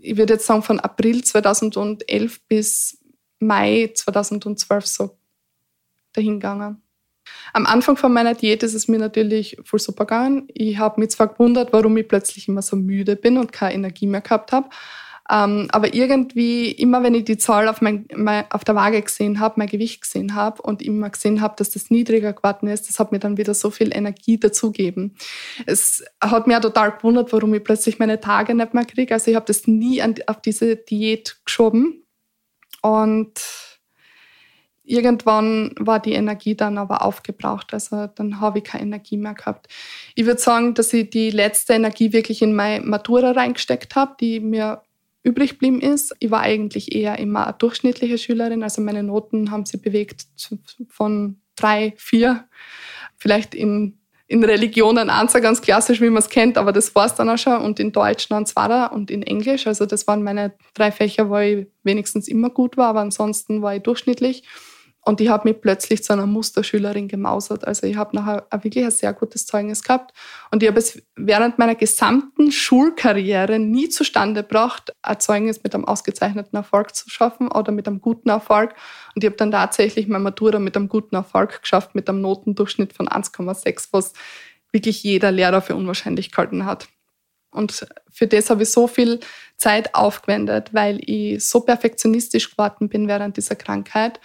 [0.00, 2.98] ich würde jetzt sagen, von April 2011 bis
[3.40, 5.18] Mai 2012 so
[6.12, 6.82] dahingegangen.
[7.52, 10.48] Am Anfang von meiner Diät ist es mir natürlich voll super gegangen.
[10.48, 14.06] Ich habe mich zwar gewundert, warum ich plötzlich immer so müde bin und keine Energie
[14.06, 14.68] mehr gehabt habe.
[15.32, 19.40] Ähm, aber irgendwie, immer wenn ich die Zahl auf, mein, mein, auf der Waage gesehen
[19.40, 22.98] habe, mein Gewicht gesehen habe und immer gesehen habe, dass das niedriger geworden ist, das
[22.98, 25.16] hat mir dann wieder so viel Energie dazugegeben.
[25.64, 29.14] Es hat mir total gewundert, warum ich plötzlich meine Tage nicht mehr kriege.
[29.14, 32.04] Also ich habe das nie an, auf diese Diät geschoben.
[32.82, 33.40] Und
[34.84, 37.72] irgendwann war die Energie dann aber aufgebraucht.
[37.72, 39.68] Also dann habe ich keine Energie mehr gehabt.
[40.14, 44.38] Ich würde sagen, dass ich die letzte Energie wirklich in meine Matura reingesteckt habe, die
[44.40, 44.82] mir
[45.22, 46.14] übrig geblieben ist.
[46.18, 48.62] Ich war eigentlich eher immer eine durchschnittliche Schülerin.
[48.62, 50.26] Also meine Noten haben sich bewegt
[50.88, 52.48] von drei, vier,
[53.16, 53.98] vielleicht in
[54.32, 57.28] in Religion ein Answer, ganz klassisch, wie man es kennt, aber das war es dann
[57.28, 57.60] auch schon.
[57.60, 59.66] Und in Deutsch dann Zweier und in Englisch.
[59.66, 63.76] Also das waren meine drei Fächer, wo ich wenigstens immer gut war, aber ansonsten war
[63.76, 64.44] ich durchschnittlich.
[65.04, 67.66] Und ich habe mich plötzlich zu einer Musterschülerin gemausert.
[67.66, 70.12] Also ich habe nachher wirklich ein sehr gutes Zeugnis gehabt.
[70.52, 75.86] Und ich habe es während meiner gesamten Schulkarriere nie zustande gebracht, ein Zeugnis mit einem
[75.86, 78.74] ausgezeichneten Erfolg zu schaffen oder mit einem guten Erfolg.
[79.16, 82.92] Und ich habe dann tatsächlich meine Matura mit einem guten Erfolg geschafft, mit einem Notendurchschnitt
[82.92, 84.12] von 1,6, was
[84.70, 86.86] wirklich jeder Lehrer für unwahrscheinlich gehalten hat.
[87.50, 89.18] Und für das habe ich so viel
[89.56, 94.20] Zeit aufgewendet, weil ich so perfektionistisch geworden bin während dieser Krankheit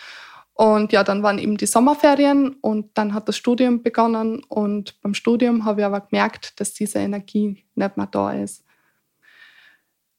[0.57, 4.43] und ja, dann waren eben die Sommerferien und dann hat das Studium begonnen.
[4.49, 8.65] Und beim Studium habe ich aber gemerkt, dass diese Energie nicht mehr da ist.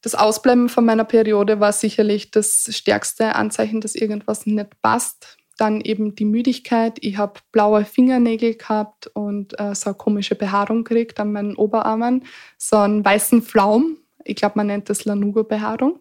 [0.00, 5.38] Das Ausbleiben von meiner Periode war sicherlich das stärkste Anzeichen, dass irgendwas nicht passt.
[5.56, 6.98] Dann eben die Müdigkeit.
[7.00, 12.24] Ich habe blaue Fingernägel gehabt und äh, so eine komische Behaarung gekriegt an meinen Oberarmen.
[12.56, 13.96] So einen weißen Flaum.
[14.22, 15.98] Ich glaube, man nennt das Lanugo-Behaarung.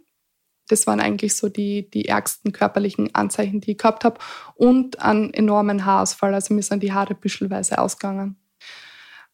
[0.67, 4.19] Das waren eigentlich so die, die ärgsten körperlichen Anzeichen, die ich gehabt habe.
[4.55, 6.33] Und einen enormen Haarausfall.
[6.33, 8.37] Also mir sind die Haare büschelweise ausgegangen.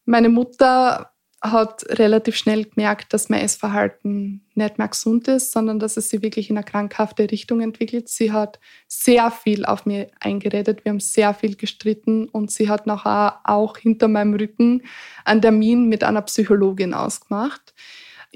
[0.04, 1.10] Meine Mutter
[1.44, 6.22] hat relativ schnell gemerkt, dass mein Essverhalten nicht mehr gesund ist, sondern dass es sich
[6.22, 8.08] wirklich in eine krankhafte Richtung entwickelt.
[8.08, 12.86] Sie hat sehr viel auf mir eingeredet, wir haben sehr viel gestritten und sie hat
[12.86, 14.84] nachher auch hinter meinem Rücken
[15.26, 17.74] einen Termin mit einer Psychologin ausgemacht.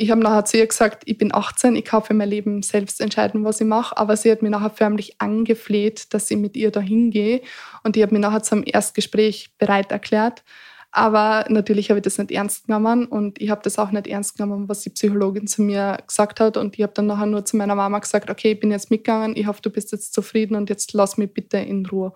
[0.01, 3.01] Ich habe nachher zu ihr gesagt, ich bin 18, ich kann für mein Leben selbst
[3.01, 6.71] entscheiden, was ich mache, aber sie hat mir nachher förmlich angefleht, dass ich mit ihr
[6.71, 7.41] dahin gehe
[7.83, 10.45] und ich habe mir nachher zum Erstgespräch bereit erklärt.
[10.93, 14.37] Aber natürlich habe ich das nicht ernst genommen und ich habe das auch nicht ernst
[14.37, 16.57] genommen, was die Psychologin zu mir gesagt hat.
[16.57, 19.35] Und ich habe dann nachher nur zu meiner Mama gesagt, okay, ich bin jetzt mitgegangen,
[19.37, 22.13] ich hoffe, du bist jetzt zufrieden und jetzt lass mich bitte in Ruhe.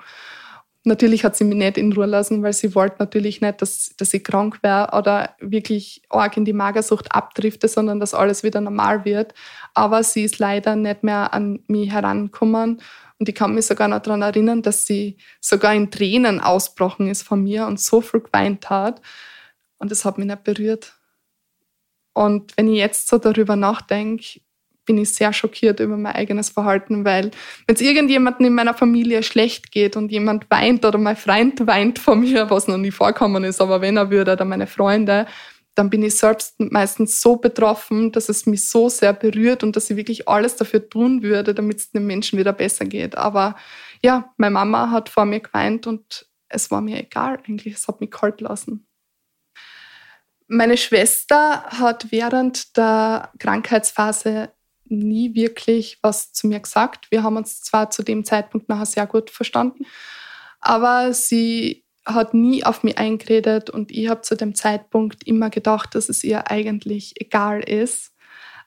[0.84, 4.12] Natürlich hat sie mich nicht in Ruhe lassen, weil sie wollte natürlich nicht, dass, dass
[4.14, 9.04] ich krank wäre oder wirklich arg in die Magersucht abdrifte, sondern dass alles wieder normal
[9.04, 9.32] wird.
[9.74, 12.80] Aber sie ist leider nicht mehr an mich herangekommen
[13.22, 17.22] und ich kann mich sogar noch daran erinnern, dass sie sogar in Tränen ausbrochen ist
[17.22, 19.00] von mir und so viel geweint hat.
[19.78, 20.98] Und das hat mich nicht berührt.
[22.14, 24.40] Und wenn ich jetzt so darüber nachdenke,
[24.84, 27.30] bin ich sehr schockiert über mein eigenes Verhalten, weil
[27.66, 31.98] wenn es irgendjemandem in meiner Familie schlecht geht und jemand weint oder mein Freund weint
[31.98, 35.26] von mir, was noch nie vorkommen ist, aber wenn er würde, oder meine Freunde,
[35.74, 39.88] dann bin ich selbst meistens so betroffen, dass es mich so sehr berührt und dass
[39.88, 43.16] ich wirklich alles dafür tun würde, damit es dem Menschen wieder besser geht.
[43.16, 43.56] Aber
[44.02, 47.74] ja, meine Mama hat vor mir geweint und es war mir egal eigentlich.
[47.74, 48.86] Es hat mich kalt lassen.
[50.46, 54.52] Meine Schwester hat während der Krankheitsphase
[54.92, 57.10] nie wirklich was zu mir gesagt.
[57.10, 59.86] Wir haben uns zwar zu dem Zeitpunkt nachher sehr gut verstanden,
[60.60, 65.94] aber sie hat nie auf mich eingeredet und ich habe zu dem Zeitpunkt immer gedacht,
[65.94, 68.12] dass es ihr eigentlich egal ist.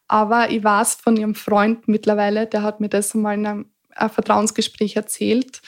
[0.08, 4.96] Aber ich weiß von ihrem Freund mittlerweile, der hat mir das einmal in einem Vertrauensgespräch
[4.96, 5.62] erzählt,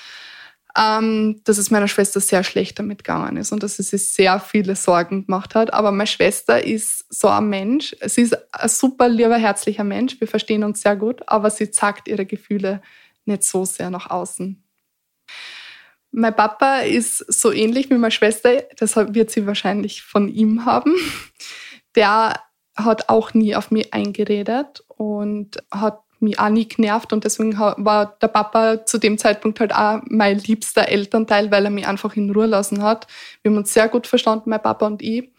[0.77, 4.39] ähm, dass es meiner Schwester sehr schlecht damit gegangen ist und dass sie sich sehr
[4.39, 5.73] viele Sorgen gemacht hat.
[5.73, 7.95] Aber meine Schwester ist so ein Mensch.
[8.05, 10.19] Sie ist ein super lieber, herzlicher Mensch.
[10.19, 12.81] Wir verstehen uns sehr gut, aber sie zeigt ihre Gefühle
[13.25, 14.63] nicht so sehr nach außen.
[16.11, 20.95] Mein Papa ist so ähnlich wie meine Schwester, deshalb wird sie wahrscheinlich von ihm haben.
[21.95, 22.41] Der
[22.75, 28.17] hat auch nie auf mich eingeredet und hat mich auch nie genervt und deswegen war
[28.21, 32.31] der Papa zu dem Zeitpunkt halt auch mein liebster Elternteil, weil er mich einfach in
[32.31, 33.07] Ruhe lassen hat.
[33.41, 35.29] Wir haben uns sehr gut verstanden, mein Papa und ich.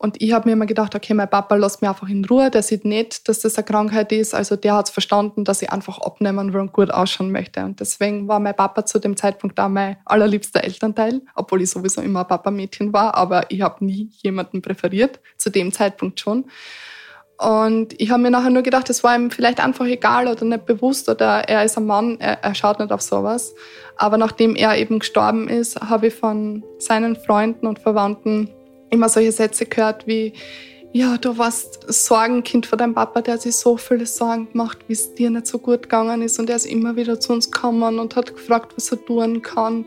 [0.00, 2.62] Und ich habe mir immer gedacht, okay, mein Papa lässt mich einfach in Ruhe, der
[2.62, 4.32] sieht nicht, dass das eine Krankheit ist.
[4.32, 7.64] Also der hat es verstanden, dass ich einfach abnehmen will und gut ausschauen möchte.
[7.64, 12.00] Und deswegen war mein Papa zu dem Zeitpunkt auch mein allerliebster Elternteil, obwohl ich sowieso
[12.00, 16.44] immer ein Papa-Mädchen war, aber ich habe nie jemanden präferiert, zu dem Zeitpunkt schon.
[17.38, 20.66] Und ich habe mir nachher nur gedacht, es war ihm vielleicht einfach egal oder nicht
[20.66, 23.54] bewusst oder er ist ein Mann, er, er schaut nicht auf sowas.
[23.96, 28.50] Aber nachdem er eben gestorben ist, habe ich von seinen Freunden und Verwandten
[28.90, 30.32] immer solche Sätze gehört wie,
[30.92, 35.14] ja, du warst Sorgenkind von deinem Papa, der sich so viele Sorgen gemacht, wie es
[35.14, 36.40] dir nicht so gut gegangen ist.
[36.40, 39.84] Und er ist immer wieder zu uns gekommen und hat gefragt, was er tun kann.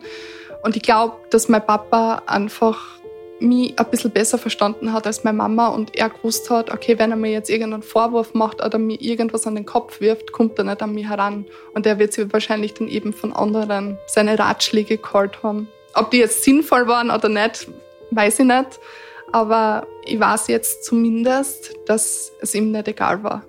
[0.63, 3.00] Und ich glaube, dass mein Papa einfach
[3.41, 7.11] mich ein bisschen besser verstanden hat als meine Mama und er gewusst hat, okay, wenn
[7.11, 10.65] er mir jetzt irgendeinen Vorwurf macht oder mir irgendwas an den Kopf wirft, kommt er
[10.65, 11.45] nicht an mich heran.
[11.73, 15.67] Und er wird sich wahrscheinlich dann eben von anderen seine Ratschläge geholt haben.
[15.93, 17.67] Ob die jetzt sinnvoll waren oder nicht,
[18.11, 18.79] weiß ich nicht.
[19.31, 23.43] Aber ich weiß jetzt zumindest, dass es ihm nicht egal war.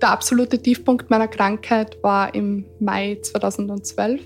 [0.00, 4.22] Der absolute Tiefpunkt meiner Krankheit war im Mai 2012.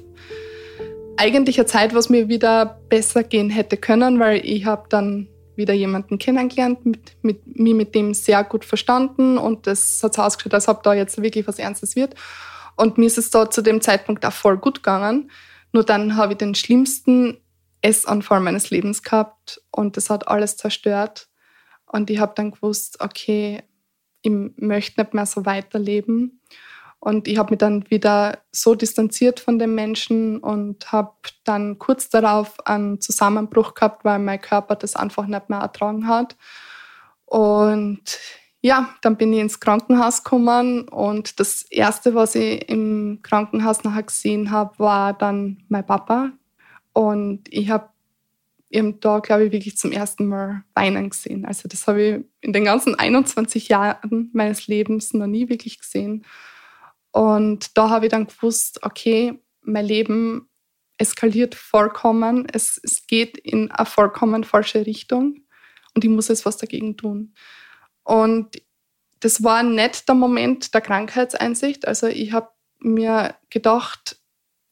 [1.17, 5.75] Eigentlich eine Zeit, was mir wieder besser gehen hätte können, weil ich habe dann wieder
[5.75, 10.55] jemanden kennengelernt, mit, mit, mich mit dem sehr gut verstanden und das hat so ausgeschaut,
[10.55, 12.15] als ob da jetzt wirklich was Ernstes wird.
[12.77, 15.31] Und mir ist es da zu dem Zeitpunkt auch voll gut gegangen.
[15.73, 17.39] Nur dann habe ich den schlimmsten
[17.83, 21.29] Essanfall meines Lebens gehabt und das hat alles zerstört.
[21.87, 23.63] Und ich habe dann gewusst, okay,
[24.25, 26.41] ich möchte nicht mehr so weiterleben.
[26.99, 31.13] Und ich habe mich dann wieder so distanziert von den Menschen und habe
[31.45, 36.35] dann kurz darauf einen Zusammenbruch gehabt, weil mein Körper das einfach nicht mehr ertragen hat.
[37.27, 38.19] Und
[38.63, 44.05] ja, dann bin ich ins Krankenhaus gekommen und das Erste, was ich im Krankenhaus nachher
[44.05, 46.31] gesehen habe, war dann mein Papa.
[46.95, 47.91] Und ich habe
[48.75, 51.47] eben da, glaube ich, wirklich zum ersten Mal weinen gesehen.
[51.47, 56.25] Also das habe ich in den ganzen 21 Jahren meines Lebens noch nie wirklich gesehen.
[57.13, 60.49] Und da habe ich dann gewusst, okay, mein Leben
[60.99, 62.47] eskaliert vollkommen.
[62.53, 65.45] Es, es geht in eine vollkommen falsche Richtung
[65.95, 67.35] und ich muss jetzt was dagegen tun.
[68.03, 68.61] Und
[69.21, 71.87] das war nicht der Moment der Krankheitseinsicht.
[71.87, 74.19] Also ich habe mir gedacht,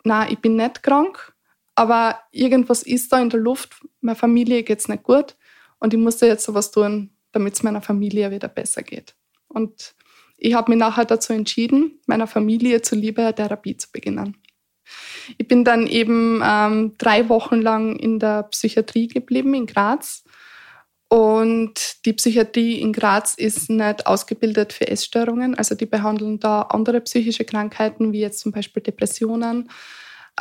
[0.04, 1.32] na, ich bin nicht krank,
[1.74, 3.80] aber irgendwas ist da in der Luft.
[4.00, 5.37] Meiner Familie geht es nicht gut
[5.78, 9.14] und ich musste jetzt sowas tun, damit es meiner Familie wieder besser geht.
[9.48, 9.94] Und
[10.37, 14.37] ich habe mich nachher dazu entschieden, meiner Familie zuliebe Therapie zu beginnen.
[15.38, 20.24] Ich bin dann eben ähm, drei Wochen lang in der Psychiatrie geblieben in Graz.
[21.08, 25.54] Und die Psychiatrie in Graz ist nicht ausgebildet für Essstörungen.
[25.54, 29.68] Also die behandeln da andere psychische Krankheiten, wie jetzt zum Beispiel Depressionen.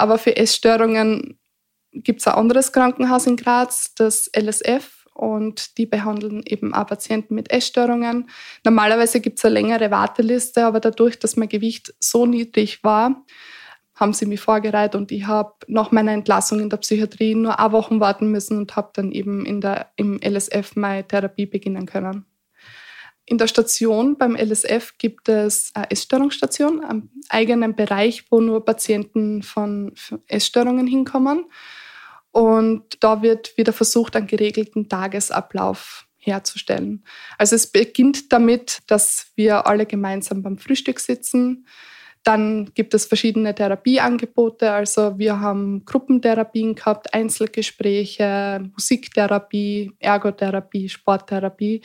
[0.02, 1.38] Aber für Essstörungen
[1.92, 7.36] gibt es ein anderes Krankenhaus in Graz, das LSF und die behandeln eben auch Patienten
[7.36, 8.28] mit Essstörungen.
[8.66, 13.24] Normalerweise gibt es eine längere Warteliste, aber dadurch, dass mein Gewicht so niedrig war,
[13.94, 17.72] haben sie mich vorgereiht und ich habe nach meiner Entlassung in der Psychiatrie nur eine
[17.72, 22.26] Woche warten müssen und habe dann eben in der, im LSF meine Therapie beginnen können.
[23.26, 29.44] In der Station beim LSF gibt es eine Essstörungsstation, einen eigenen Bereich, wo nur Patienten
[29.44, 29.94] von
[30.28, 31.46] Essstörungen hinkommen.
[32.32, 37.04] Und da wird wieder versucht, einen geregelten Tagesablauf herzustellen.
[37.38, 41.66] Also es beginnt damit, dass wir alle gemeinsam beim Frühstück sitzen.
[42.24, 44.72] Dann gibt es verschiedene Therapieangebote.
[44.72, 51.82] Also wir haben Gruppentherapien gehabt, Einzelgespräche, Musiktherapie, Ergotherapie, Sporttherapie.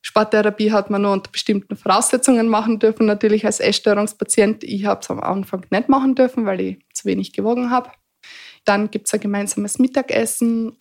[0.00, 3.06] Sporttherapie hat man nur unter bestimmten Voraussetzungen machen dürfen.
[3.06, 4.64] Natürlich als Essstörungspatient.
[4.64, 7.90] Ich habe es am Anfang nicht machen dürfen, weil ich zu wenig gewogen habe.
[8.64, 10.76] Dann gibt es ein gemeinsames Mittagessen.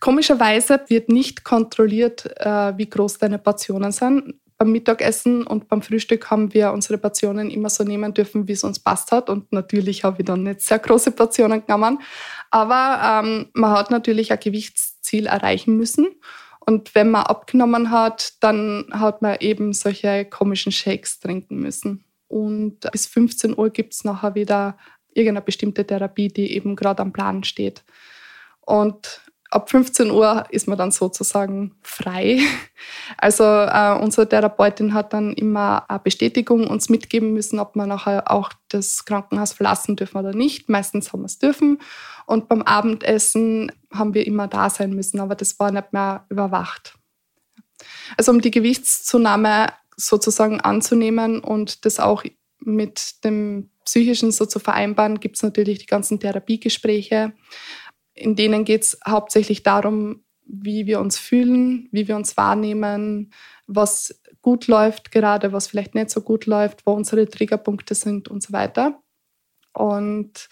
[0.00, 4.34] Komischerweise wird nicht kontrolliert, äh, wie groß deine Portionen sind.
[4.58, 8.64] Beim Mittagessen und beim Frühstück haben wir unsere Portionen immer so nehmen dürfen, wie es
[8.64, 9.28] uns passt hat.
[9.30, 12.00] Und natürlich habe ich dann nicht sehr große Portionen genommen.
[12.50, 16.08] Aber ähm, man hat natürlich ein Gewichtsziel erreichen müssen.
[16.64, 22.04] Und wenn man abgenommen hat, dann hat man eben solche komischen Shakes trinken müssen.
[22.28, 24.78] Und bis 15 Uhr gibt es nachher wieder
[25.12, 27.84] irgendeine bestimmte Therapie, die eben gerade am Plan steht.
[28.60, 29.20] Und
[29.52, 32.40] ab 15 Uhr ist man dann sozusagen frei.
[33.16, 38.28] Also äh, unsere Therapeutin hat dann immer eine Bestätigung uns mitgeben müssen, ob wir nachher
[38.28, 40.68] auch das Krankenhaus verlassen dürfen oder nicht.
[40.68, 41.78] Meistens haben wir es dürfen.
[42.26, 46.98] Und beim Abendessen haben wir immer da sein müssen, aber das war nicht mehr überwacht.
[48.16, 52.24] Also um die Gewichtszunahme sozusagen anzunehmen und das auch
[52.58, 57.32] mit dem Psychischen so zu vereinbaren, gibt es natürlich die ganzen Therapiegespräche.
[58.22, 63.32] In denen geht es hauptsächlich darum, wie wir uns fühlen, wie wir uns wahrnehmen,
[63.66, 68.42] was gut läuft gerade, was vielleicht nicht so gut läuft, wo unsere Triggerpunkte sind und
[68.42, 69.00] so weiter.
[69.72, 70.48] Und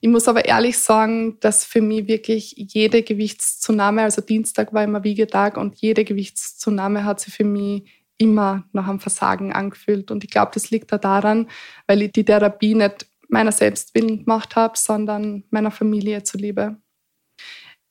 [0.00, 5.04] ich muss aber ehrlich sagen, dass für mich wirklich jede Gewichtszunahme, also Dienstag war immer
[5.04, 7.84] Wiegetag und jede Gewichtszunahme hat sich für mich
[8.16, 10.10] immer nach einem Versagen angefühlt.
[10.10, 11.48] Und ich glaube, das liegt da daran,
[11.86, 16.76] weil ich die Therapie nicht meiner Selbstwillen gemacht habe, sondern meiner Familie zuliebe.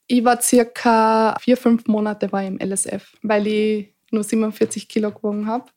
[0.06, 5.46] Ich war circa vier, fünf Monate war im LSF, weil ich nur 47 Kilo gewogen
[5.46, 5.70] habe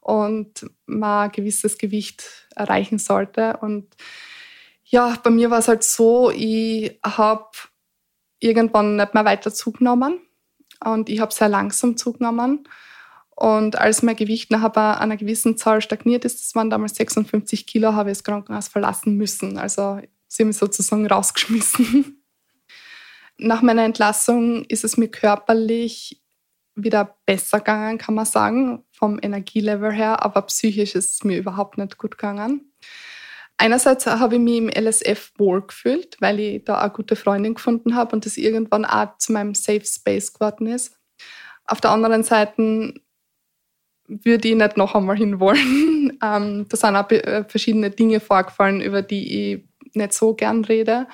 [0.00, 3.56] und mal ein gewisses Gewicht erreichen sollte.
[3.58, 3.94] Und
[4.84, 7.50] ja, bei mir war es halt so, ich habe
[8.40, 10.20] irgendwann nicht mehr weiter zugenommen
[10.84, 12.68] und ich habe sehr langsam zugenommen.
[13.34, 17.94] Und als mein Gewicht nach einer gewissen Zahl stagniert ist, das waren damals 56 Kilo,
[17.94, 19.56] habe ich das Krankenhaus verlassen müssen.
[19.58, 22.18] Also sie haben mich sozusagen rausgeschmissen.
[23.38, 26.22] Nach meiner Entlassung ist es mir körperlich
[26.74, 31.76] wieder besser gegangen, kann man sagen, vom Energielevel her, aber psychisch ist es mir überhaupt
[31.78, 32.72] nicht gut gegangen.
[33.58, 38.16] Einerseits habe ich mich im LSF wohlgefühlt, weil ich da eine gute Freundin gefunden habe
[38.16, 40.98] und das irgendwann auch zu meinem Safe Space geworden ist.
[41.66, 42.94] Auf der anderen Seite
[44.08, 46.18] würde ich nicht noch einmal hinwollen.
[46.22, 49.64] ähm, da sind auch äh, verschiedene Dinge vorgefallen, über die ich
[49.94, 51.06] nicht so gern rede.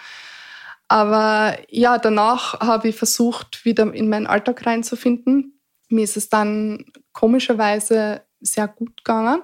[0.88, 5.60] Aber ja, danach habe ich versucht, wieder in meinen Alltag reinzufinden.
[5.90, 9.42] Mir ist es dann komischerweise sehr gut gegangen.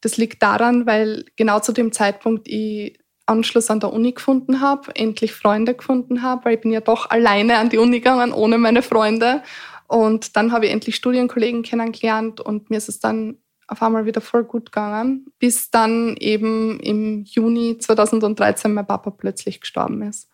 [0.00, 4.94] Das liegt daran, weil genau zu dem Zeitpunkt ich Anschluss an der Uni gefunden habe,
[4.94, 8.58] endlich Freunde gefunden habe, weil ich bin ja doch alleine an die Uni gegangen, ohne
[8.58, 9.42] meine Freunde.
[9.88, 13.38] Und dann habe ich endlich Studienkollegen kennengelernt und mir ist es dann
[13.68, 19.60] auf einmal wieder voll gut gegangen, bis dann eben im Juni 2013 mein Papa plötzlich
[19.60, 20.28] gestorben ist.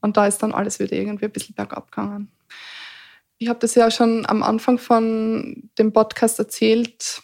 [0.00, 2.30] Und da ist dann alles wieder irgendwie ein bisschen bergab gegangen.
[3.38, 7.22] Ich habe das ja schon am Anfang von dem Podcast erzählt.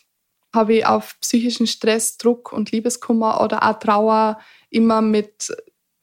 [0.54, 4.38] habe ich auf psychischen Stress, Druck und Liebeskummer oder auch Trauer
[4.70, 5.52] immer mit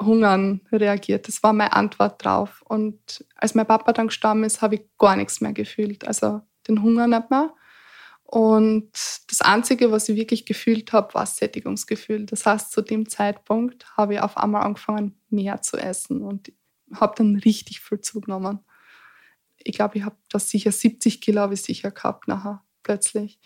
[0.01, 1.27] Hungern reagiert.
[1.27, 2.61] Das war meine Antwort drauf.
[2.67, 6.05] Und als mein Papa dann gestorben ist, habe ich gar nichts mehr gefühlt.
[6.05, 7.53] Also den Hunger nicht mehr.
[8.23, 8.91] Und
[9.27, 12.25] das Einzige, was ich wirklich gefühlt habe, war Sättigungsgefühl.
[12.25, 16.51] Das heißt, zu dem Zeitpunkt habe ich auf einmal angefangen, mehr zu essen und
[16.99, 18.59] habe dann richtig viel zugenommen.
[19.57, 23.39] Ich glaube, ich habe das sicher 70 Kilo habe ich sicher gehabt nachher plötzlich,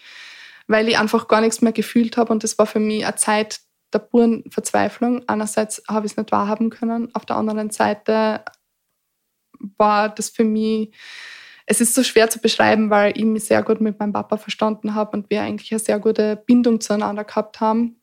[0.67, 3.61] weil ich einfach gar nichts mehr gefühlt habe und das war für mich eine Zeit
[3.93, 5.27] der puren Verzweiflung.
[5.27, 8.43] Einerseits habe ich es nicht wahrhaben können, auf der anderen Seite
[9.77, 10.93] war das für mich
[11.65, 14.93] es ist so schwer zu beschreiben, weil ich mich sehr gut mit meinem Papa verstanden
[14.93, 17.99] habe und wir eigentlich eine sehr gute Bindung zueinander gehabt haben.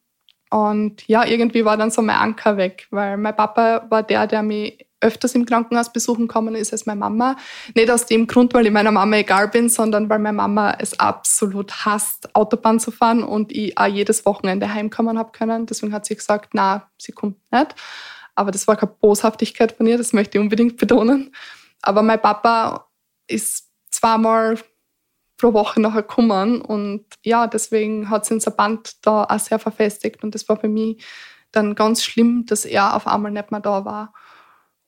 [0.51, 4.43] Und ja, irgendwie war dann so mein Anker weg, weil mein Papa war der, der
[4.43, 7.37] mich öfters im Krankenhaus besuchen gekommen ist als meine Mama.
[7.75, 10.99] Nicht aus dem Grund, weil ich meiner Mama egal bin, sondern weil meine Mama es
[10.99, 15.67] absolut hasst, Autobahn zu fahren und ich auch jedes Wochenende heimkommen habe können.
[15.67, 17.75] Deswegen hat sie gesagt, na, sie kommt nicht.
[18.35, 21.35] Aber das war keine Boshaftigkeit von ihr, das möchte ich unbedingt betonen.
[21.83, 22.89] Aber mein Papa
[23.27, 24.59] ist zweimal
[25.37, 30.23] pro Woche nachher gekommen und ja, deswegen hat sich unser Band da auch sehr verfestigt
[30.23, 31.05] und das war für mich
[31.51, 34.15] dann ganz schlimm, dass er auf einmal nicht mehr da war.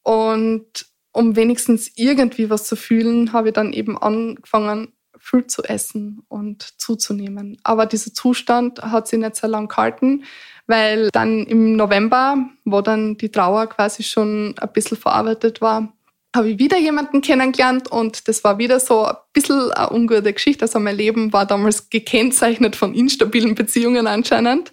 [0.04, 6.22] Und um wenigstens irgendwie was zu fühlen, habe ich dann eben angefangen, viel zu essen
[6.28, 7.58] und zuzunehmen.
[7.62, 10.24] Aber dieser Zustand hat sich nicht sehr lang gehalten,
[10.66, 15.92] weil dann im November, wo dann die Trauer quasi schon ein bisschen verarbeitet war,
[16.34, 20.64] habe ich wieder jemanden kennengelernt und das war wieder so ein bisschen eine ungute Geschichte.
[20.64, 24.72] Also mein Leben war damals gekennzeichnet von instabilen Beziehungen anscheinend.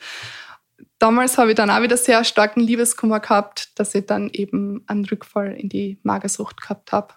[1.02, 5.04] Damals habe ich dann auch wieder sehr starken Liebeskummer gehabt, dass ich dann eben einen
[5.04, 7.16] Rückfall in die Magersucht gehabt habe.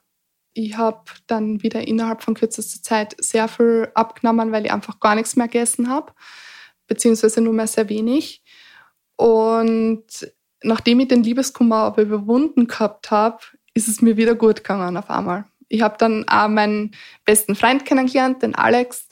[0.55, 5.15] Ich habe dann wieder innerhalb von kürzester Zeit sehr viel abgenommen, weil ich einfach gar
[5.15, 6.15] nichts mehr gegessen habe,
[6.87, 8.43] beziehungsweise nur mehr sehr wenig.
[9.17, 10.33] Und
[10.63, 13.41] nachdem ich den Liebeskummer aber überwunden gehabt habe,
[13.75, 15.45] ist es mir wieder gut gegangen auf einmal.
[15.69, 16.93] Ich habe dann auch meinen
[17.27, 19.09] besten Freund kennengelernt, den Alex,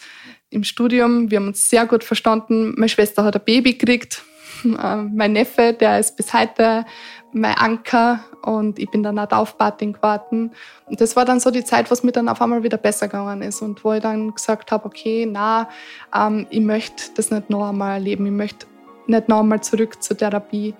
[0.49, 1.31] im Studium.
[1.31, 2.73] Wir haben uns sehr gut verstanden.
[2.77, 4.25] Meine Schwester hat ein Baby gekriegt.
[4.65, 6.85] Äh, mein Neffe, der ist bis heute
[7.33, 10.53] mein Anker und ich bin dann auch Taufpatin geworden.
[10.87, 13.09] Und das war dann so die Zeit, wo es mir dann auf einmal wieder besser
[13.09, 15.69] gegangen ist und wo ich dann gesagt habe, okay, na,
[16.15, 18.27] ähm, ich möchte das nicht noch einmal erleben.
[18.27, 18.67] Ich möchte
[19.07, 20.75] nicht noch einmal zurück zur Therapie.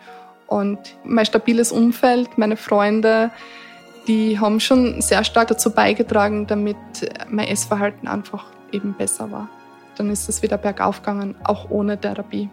[0.47, 3.31] Und mein stabiles Umfeld, meine Freunde,
[4.07, 6.77] die haben schon sehr stark dazu beigetragen, damit
[7.29, 9.49] mein Essverhalten einfach eben besser war.
[9.97, 12.51] Dann ist es wieder bergauf gegangen, auch ohne Therapie.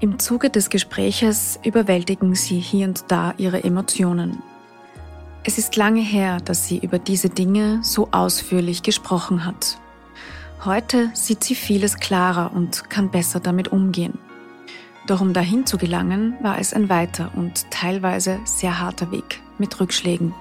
[0.00, 4.42] Im Zuge des Gespräches überwältigen sie hier und da ihre Emotionen.
[5.44, 9.78] Es ist lange her, dass sie über diese Dinge so ausführlich gesprochen hat.
[10.64, 14.18] Heute sieht sie vieles klarer und kann besser damit umgehen.
[15.06, 19.78] Doch um dahin zu gelangen, war es ein weiter und teilweise sehr harter Weg mit
[19.78, 20.34] Rückschlägen.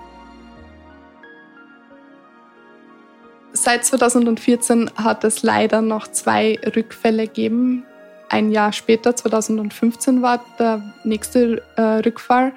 [3.51, 7.85] Seit 2014 hat es leider noch zwei Rückfälle gegeben.
[8.33, 12.53] Ein Jahr später, 2015, war der nächste äh, Rückfall.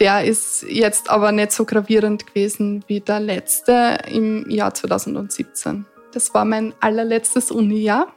[0.00, 5.86] Der ist jetzt aber nicht so gravierend gewesen wie der letzte im Jahr 2017.
[6.12, 8.08] Das war mein allerletztes Uni-Jahr.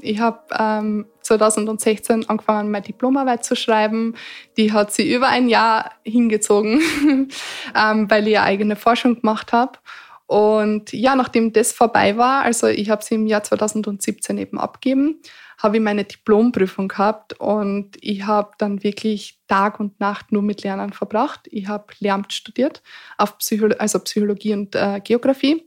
[0.00, 4.14] Ich habe ähm, 2016 angefangen, meine Diplomarbeit zu schreiben.
[4.56, 6.80] Die hat sie über ein Jahr hingezogen,
[7.76, 9.78] ähm, weil ich eigene Forschung gemacht habe.
[10.24, 15.20] Und ja, nachdem das vorbei war, also ich habe sie im Jahr 2017 eben abgeben,
[15.58, 20.62] habe ich meine Diplomprüfung gehabt und ich habe dann wirklich Tag und Nacht nur mit
[20.62, 21.48] Lernen verbracht.
[21.50, 22.82] Ich habe Lehramt studiert,
[23.16, 25.64] auf Psycho also Psychologie und äh, Geografie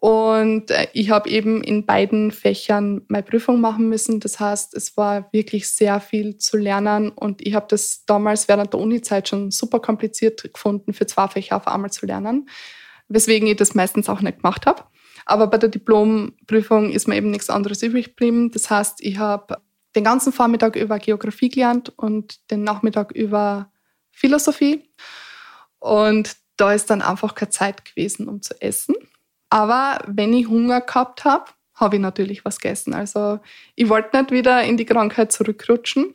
[0.00, 4.20] und äh, ich habe eben in beiden Fächern meine Prüfung machen müssen.
[4.20, 7.10] Das heißt, es war wirklich sehr viel zu lernen.
[7.10, 11.56] Und ich habe das damals während der Uni-Zeit schon super kompliziert gefunden, für zwei Fächer
[11.56, 12.48] auf einmal zu lernen.
[13.08, 14.84] Weswegen ich das meistens auch nicht gemacht habe.
[15.28, 18.50] Aber bei der Diplomprüfung ist mir eben nichts anderes übrig geblieben.
[18.50, 19.58] Das heißt, ich habe
[19.94, 23.70] den ganzen Vormittag über Geografie gelernt und den Nachmittag über
[24.10, 24.88] Philosophie.
[25.80, 28.94] Und da ist dann einfach keine Zeit gewesen, um zu essen.
[29.50, 32.94] Aber wenn ich Hunger gehabt habe, habe ich natürlich was gegessen.
[32.94, 33.38] Also
[33.76, 36.14] ich wollte nicht wieder in die Krankheit zurückrutschen.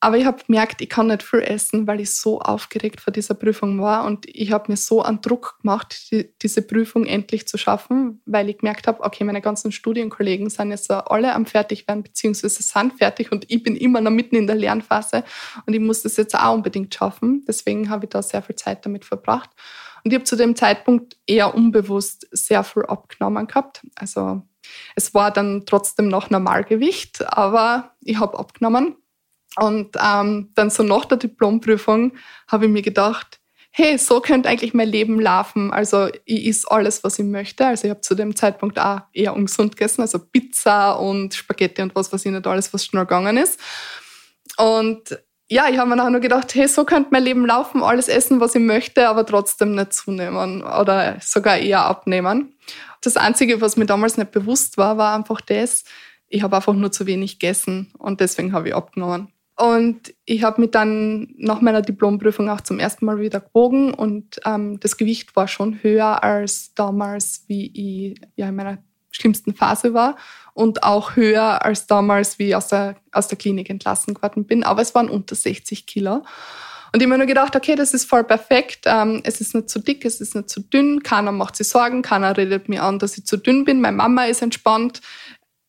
[0.00, 3.34] Aber ich habe gemerkt, ich kann nicht viel essen, weil ich so aufgeregt vor dieser
[3.34, 4.04] Prüfung war.
[4.04, 8.48] Und ich habe mir so einen Druck gemacht, die, diese Prüfung endlich zu schaffen, weil
[8.48, 13.32] ich gemerkt habe, okay, meine ganzen Studienkollegen sind jetzt alle am Fertigwerden, beziehungsweise sind fertig
[13.32, 15.24] und ich bin immer noch mitten in der Lernphase
[15.66, 17.44] und ich muss das jetzt auch unbedingt schaffen.
[17.48, 19.50] Deswegen habe ich da sehr viel Zeit damit verbracht.
[20.04, 23.82] Und ich habe zu dem Zeitpunkt eher unbewusst sehr viel abgenommen gehabt.
[23.96, 24.42] Also
[24.94, 28.96] Es war dann trotzdem noch Normalgewicht, aber ich habe abgenommen.
[29.56, 32.12] Und ähm, dann so nach der Diplomprüfung
[32.46, 33.38] habe ich mir gedacht,
[33.70, 35.72] hey, so könnte eigentlich mein Leben laufen.
[35.72, 37.66] Also ich esse alles, was ich möchte.
[37.66, 41.94] Also ich habe zu dem Zeitpunkt auch eher ungesund gegessen, also Pizza und Spaghetti und
[41.94, 43.60] was weiß ich nicht alles, was schnell gegangen ist.
[44.56, 45.18] Und
[45.50, 48.40] ja, ich habe mir nachher nur gedacht, hey, so könnte mein Leben laufen, alles essen,
[48.40, 52.54] was ich möchte, aber trotzdem nicht zunehmen oder sogar eher abnehmen.
[53.00, 55.84] Das Einzige, was mir damals nicht bewusst war, war einfach das,
[56.26, 59.32] ich habe einfach nur zu wenig gegessen und deswegen habe ich abgenommen.
[59.58, 64.38] Und ich habe mich dann nach meiner Diplomprüfung auch zum ersten Mal wieder gewogen und
[64.46, 68.78] ähm, das Gewicht war schon höher als damals, wie ich ja in meiner
[69.10, 70.16] schlimmsten Phase war
[70.54, 74.62] und auch höher als damals, wie ich aus der, aus der Klinik entlassen geworden bin.
[74.62, 76.24] Aber es waren unter 60 Kilo.
[76.92, 78.84] Und ich habe mir nur gedacht, okay, das ist voll perfekt.
[78.86, 81.02] Ähm, es ist nicht zu dick, es ist nicht zu dünn.
[81.02, 83.80] Keiner macht sich Sorgen, keiner redet mir an, dass ich zu dünn bin.
[83.80, 85.00] Meine Mama ist entspannt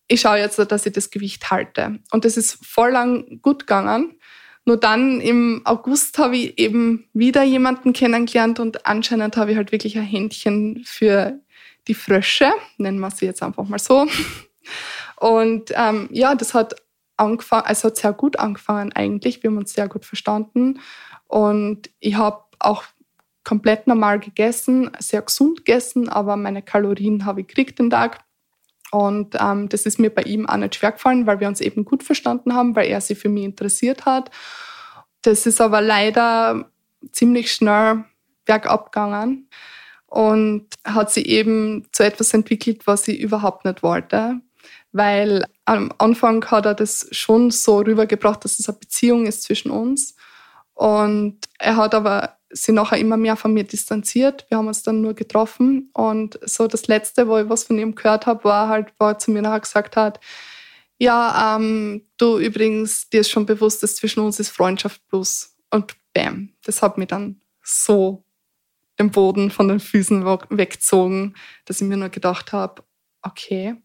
[0.10, 2.00] ich schaue jetzt, dass ich das Gewicht halte.
[2.12, 4.20] Und das ist voll lang gut gegangen.
[4.66, 9.72] Nur dann im August habe ich eben wieder jemanden kennengelernt und anscheinend habe ich halt
[9.72, 11.40] wirklich ein Händchen für
[11.88, 14.06] die Frösche, nennen wir sie jetzt einfach mal so.
[15.20, 16.76] Und ähm, ja, das hat
[17.18, 19.44] angefangen, also hat sehr gut angefangen eigentlich.
[19.44, 20.80] Wir haben uns sehr gut verstanden.
[21.28, 22.84] Und ich habe auch
[23.44, 28.20] komplett normal gegessen, sehr gesund gegessen, aber meine Kalorien habe ich gekriegt den Tag.
[28.92, 31.86] Und ähm, das ist mir bei ihm auch nicht schwer gefallen, weil wir uns eben
[31.86, 34.32] gut verstanden haben, weil er sich für mich interessiert hat.
[35.22, 36.72] Das ist aber leider
[37.12, 38.06] ziemlich schnell
[38.46, 39.48] bergab gegangen
[40.08, 44.42] und hat sich eben zu etwas entwickelt, was ich überhaupt nicht wollte.
[44.92, 49.70] Weil am Anfang hat er das schon so rübergebracht, dass es eine Beziehung ist zwischen
[49.70, 50.16] uns.
[50.74, 54.46] Und er hat aber sie nachher immer mehr von mir distanziert.
[54.50, 55.90] Wir haben uns dann nur getroffen.
[55.94, 59.20] Und so das Letzte, wo ich was von ihm gehört habe, war halt, wo er
[59.20, 60.20] zu mir nachher gesagt hat,
[60.98, 65.56] ja, ähm, du übrigens, dir ist schon bewusst, dass zwischen uns ist Freundschaft plus.
[65.70, 68.26] Und bam, das hat mir dann so
[69.00, 71.36] den Boden von den Füßen weggezogen,
[71.66, 72.84] dass ich mir nur gedacht habe,
[73.22, 73.76] okay,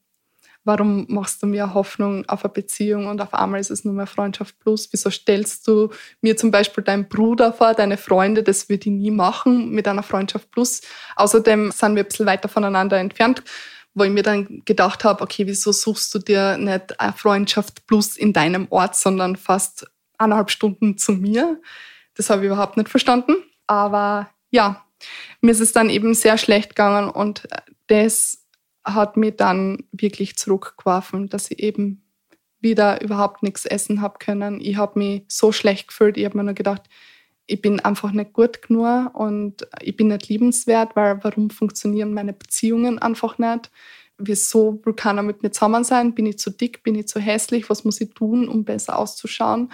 [0.65, 4.07] warum machst du mir Hoffnung auf eine Beziehung und auf einmal ist es nur mehr
[4.07, 4.89] Freundschaft plus?
[4.91, 5.91] Wieso stellst du
[6.23, 8.43] mir zum Beispiel deinen Bruder vor, deine Freunde?
[8.43, 10.81] Das würde ich nie machen mit einer Freundschaft plus.
[11.17, 13.43] Außerdem sind wir ein bisschen weiter voneinander entfernt,
[13.93, 18.17] wo ich mir dann gedacht habe, okay, wieso suchst du dir nicht eine Freundschaft plus
[18.17, 19.87] in deinem Ort, sondern fast
[20.19, 21.61] eineinhalb Stunden zu mir?
[22.15, 23.37] Das habe ich überhaupt nicht verstanden.
[23.67, 24.85] Aber ja,
[25.41, 27.47] mir ist es dann eben sehr schlecht gegangen und
[27.89, 28.44] das
[28.85, 32.03] hat mich dann wirklich zurückgeworfen, dass ich eben
[32.61, 34.61] wieder überhaupt nichts essen habe können.
[34.61, 36.17] Ich habe mich so schlecht gefühlt.
[36.17, 36.83] Ich habe mir nur gedacht,
[37.47, 42.33] ich bin einfach nicht gut genug und ich bin nicht liebenswert, weil warum funktionieren meine
[42.33, 43.71] Beziehungen einfach nicht?
[44.17, 46.15] Wieso will keiner mit mir zusammen sein?
[46.15, 46.83] Bin ich zu dick?
[46.83, 47.69] Bin ich zu hässlich?
[47.69, 49.73] Was muss ich tun, um besser auszuschauen?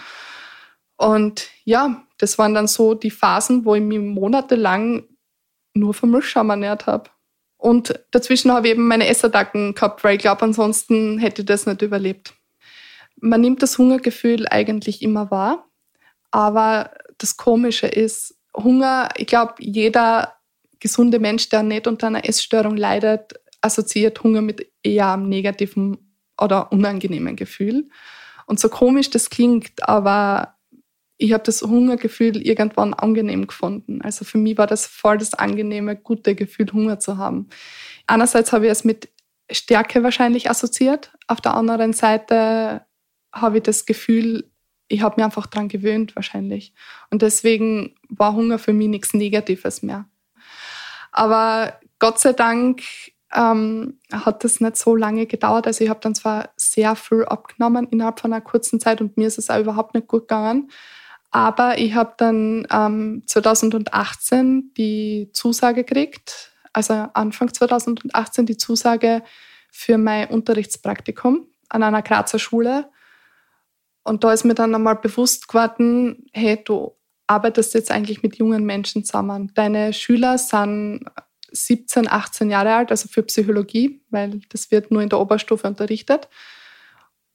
[0.96, 5.04] Und ja, das waren dann so die Phasen, wo ich mich monatelang
[5.74, 7.10] nur vom Milchschaum ernährt habe.
[7.60, 11.66] Und dazwischen habe ich eben meine Essattacken gehabt, weil ich glaube, ansonsten hätte ich das
[11.66, 12.32] nicht überlebt.
[13.20, 15.68] Man nimmt das Hungergefühl eigentlich immer wahr,
[16.30, 20.36] aber das Komische ist, Hunger, ich glaube, jeder
[20.78, 26.72] gesunde Mensch, der nicht unter einer Essstörung leidet, assoziiert Hunger mit eher einem negativen oder
[26.72, 27.90] unangenehmen Gefühl.
[28.46, 30.54] Und so komisch das klingt, aber
[31.20, 34.00] ich habe das Hungergefühl irgendwann angenehm gefunden.
[34.00, 37.50] Also für mich war das voll das angenehme, gute Gefühl, Hunger zu haben.
[38.06, 39.10] Einerseits habe ich es mit
[39.50, 41.12] Stärke wahrscheinlich assoziiert.
[41.26, 42.86] Auf der anderen Seite
[43.32, 44.50] habe ich das Gefühl,
[44.88, 46.72] ich habe mir einfach daran gewöhnt wahrscheinlich.
[47.10, 50.08] Und deswegen war Hunger für mich nichts Negatives mehr.
[51.12, 52.82] Aber Gott sei Dank
[53.34, 55.66] ähm, hat das nicht so lange gedauert.
[55.66, 59.28] Also ich habe dann zwar sehr viel abgenommen innerhalb von einer kurzen Zeit und mir
[59.28, 60.70] ist es auch überhaupt nicht gut gegangen.
[61.30, 69.22] Aber ich habe dann ähm, 2018 die Zusage gekriegt, also Anfang 2018 die Zusage
[69.70, 72.90] für mein Unterrichtspraktikum an einer Grazer Schule.
[74.02, 78.64] Und da ist mir dann einmal bewusst geworden, hey, du arbeitest jetzt eigentlich mit jungen
[78.64, 79.52] Menschen zusammen.
[79.54, 81.04] Deine Schüler sind
[81.52, 86.28] 17, 18 Jahre alt, also für Psychologie, weil das wird nur in der Oberstufe unterrichtet.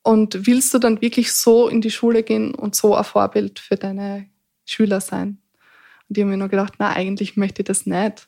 [0.05, 3.75] Und willst du dann wirklich so in die Schule gehen und so ein Vorbild für
[3.75, 4.29] deine
[4.63, 5.39] Schüler sein?
[6.07, 8.27] Und die haben mir nur gedacht, na, eigentlich möchte ich das nicht.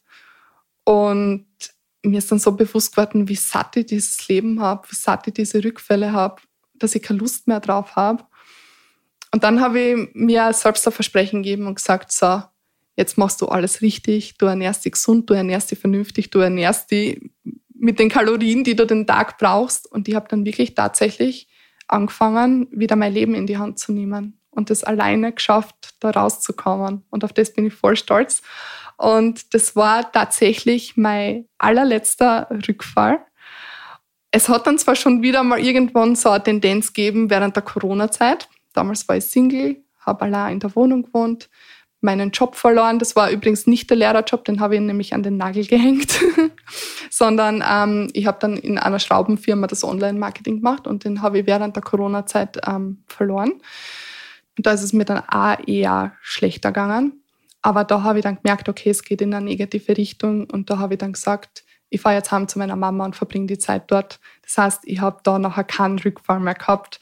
[0.86, 1.46] Und
[2.02, 5.36] mir ist dann so bewusst geworden, wie satt ich dieses Leben habe, wie satt ich
[5.36, 6.42] diese Rückfälle habe,
[6.74, 8.24] dass ich keine Lust mehr drauf habe.
[9.32, 12.42] Und dann habe ich mir selbst ein Versprechen gegeben und gesagt, so,
[12.96, 16.90] jetzt machst du alles richtig, du ernährst dich gesund, du ernährst dich vernünftig, du ernährst
[16.90, 17.22] dich
[17.76, 19.86] mit den Kalorien, die du den Tag brauchst.
[19.92, 21.48] Und ich habe dann wirklich tatsächlich
[21.88, 27.04] angefangen, wieder mein Leben in die Hand zu nehmen und das alleine geschafft, da rauszukommen.
[27.10, 28.42] Und auf das bin ich voll stolz.
[28.98, 33.20] Und das war tatsächlich mein allerletzter Rückfall.
[34.32, 38.50] Es hat dann zwar schon wieder mal irgendwann so eine Tendenz gegeben während der Corona-Zeit.
[38.74, 41.50] Damals war ich Single, habe allein in der Wohnung gewohnt,
[42.08, 43.00] meinen Job verloren.
[43.00, 46.20] Das war übrigens nicht der Lehrerjob, den habe ich nämlich an den Nagel gehängt,
[47.10, 51.48] sondern ähm, ich habe dann in einer Schraubenfirma das Online-Marketing gemacht und den habe ich
[51.48, 53.52] während der Corona-Zeit ähm, verloren.
[54.58, 57.22] Und da ist es mir dann auch eher schlechter gegangen.
[57.62, 60.80] Aber da habe ich dann gemerkt, okay, es geht in eine negative Richtung und da
[60.80, 63.92] habe ich dann gesagt, ich fahre jetzt heim zu meiner Mama und verbringe die Zeit
[63.92, 64.20] dort.
[64.44, 67.02] Das heißt, ich habe da nachher keinen Rückfall mehr gehabt.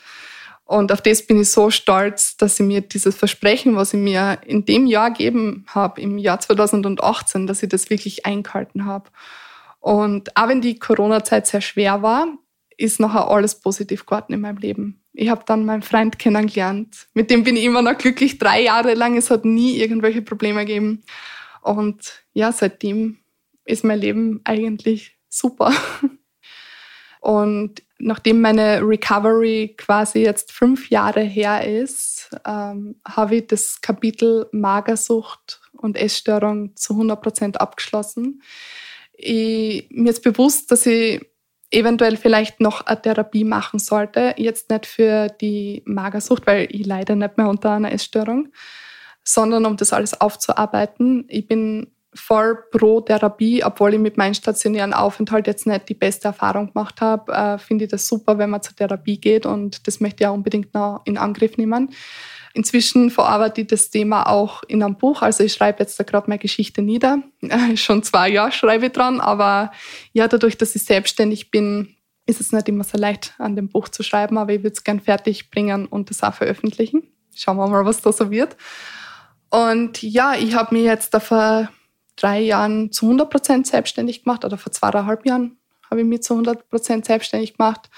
[0.65, 4.39] Und auf das bin ich so stolz, dass ich mir dieses Versprechen, was ich mir
[4.45, 9.09] in dem Jahr gegeben habe, im Jahr 2018, dass ich das wirklich eingehalten habe.
[9.79, 12.27] Und auch wenn die Corona-Zeit sehr schwer war,
[12.77, 15.03] ist nachher alles positiv geworden in meinem Leben.
[15.13, 17.07] Ich habe dann meinen Freund kennengelernt.
[17.13, 19.15] Mit dem bin ich immer noch glücklich, drei Jahre lang.
[19.15, 21.03] Es hat nie irgendwelche Probleme gegeben.
[21.61, 23.19] Und ja, seitdem
[23.65, 25.71] ist mein Leben eigentlich super.
[27.21, 34.47] Und nachdem meine Recovery quasi jetzt fünf Jahre her ist, ähm, habe ich das Kapitel
[34.51, 38.41] Magersucht und Essstörung zu 100 Prozent abgeschlossen.
[39.13, 41.25] Ich, mir ist bewusst, dass ich
[41.71, 44.33] eventuell vielleicht noch eine Therapie machen sollte.
[44.37, 48.49] Jetzt nicht für die Magersucht, weil ich leide nicht mehr unter einer Essstörung,
[49.23, 51.25] sondern um das alles aufzuarbeiten.
[51.27, 56.29] Ich bin voll pro Therapie, obwohl ich mit meinem stationären Aufenthalt jetzt nicht die beste
[56.29, 59.99] Erfahrung gemacht habe, äh, finde ich das super, wenn man zur Therapie geht und das
[59.99, 61.89] möchte ich auch unbedingt noch in Angriff nehmen.
[62.53, 65.21] Inzwischen verarbeite ich das Thema auch in einem Buch.
[65.21, 67.21] Also ich schreibe jetzt da gerade meine Geschichte nieder.
[67.75, 69.71] Schon zwei Jahre schreibe ich dran, aber
[70.13, 71.95] ja, dadurch, dass ich selbstständig bin,
[72.25, 74.85] ist es nicht immer so leicht, an dem Buch zu schreiben, aber ich würde es
[74.85, 77.03] gern fertig bringen und das auch veröffentlichen.
[77.35, 78.55] Schauen wir mal, was da so wird.
[79.49, 81.69] Und ja, ich habe mir jetzt vor
[82.15, 85.57] drei Jahren zu 100 Prozent selbstständig gemacht oder vor zweieinhalb Jahren
[85.89, 87.89] habe ich mich zu 100 Prozent selbstständig gemacht.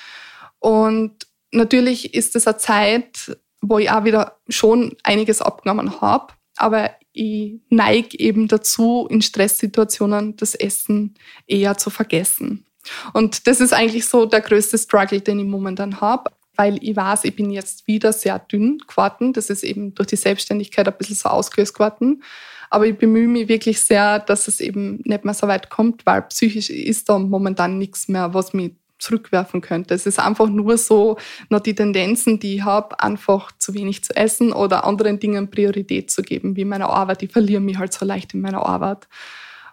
[0.59, 6.33] Und natürlich ist es eine Zeit, wo ich auch wieder schon einiges abgenommen habe.
[6.57, 11.15] Aber ich neige eben dazu, in Stresssituationen das Essen
[11.47, 12.65] eher zu vergessen.
[13.13, 17.25] Und das ist eigentlich so der größte Struggle, den ich momentan habe, weil ich weiß,
[17.25, 19.33] ich bin jetzt wieder sehr dünn geworden.
[19.33, 22.23] Das ist eben durch die Selbstständigkeit ein bisschen so ausgelöst geworden.
[22.69, 26.23] Aber ich bemühe mich wirklich sehr, dass es eben nicht mehr so weit kommt, weil
[26.23, 29.93] psychisch ist da momentan nichts mehr, was mich zurückwerfen könnte.
[29.93, 31.17] Es ist einfach nur so,
[31.49, 36.11] noch die Tendenzen, die ich habe, einfach zu wenig zu essen oder anderen Dingen Priorität
[36.11, 37.23] zu geben, wie meine Arbeit.
[37.23, 39.07] Ich verliere mich halt so leicht in meiner Arbeit.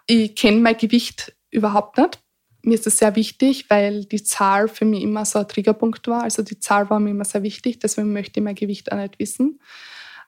[0.07, 2.19] Ich kenne mein Gewicht überhaupt nicht.
[2.61, 6.23] Mir ist das sehr wichtig, weil die Zahl für mich immer so ein Triggerpunkt war.
[6.23, 9.19] Also die Zahl war mir immer sehr wichtig, deswegen möchte ich mein Gewicht auch nicht
[9.19, 9.59] wissen.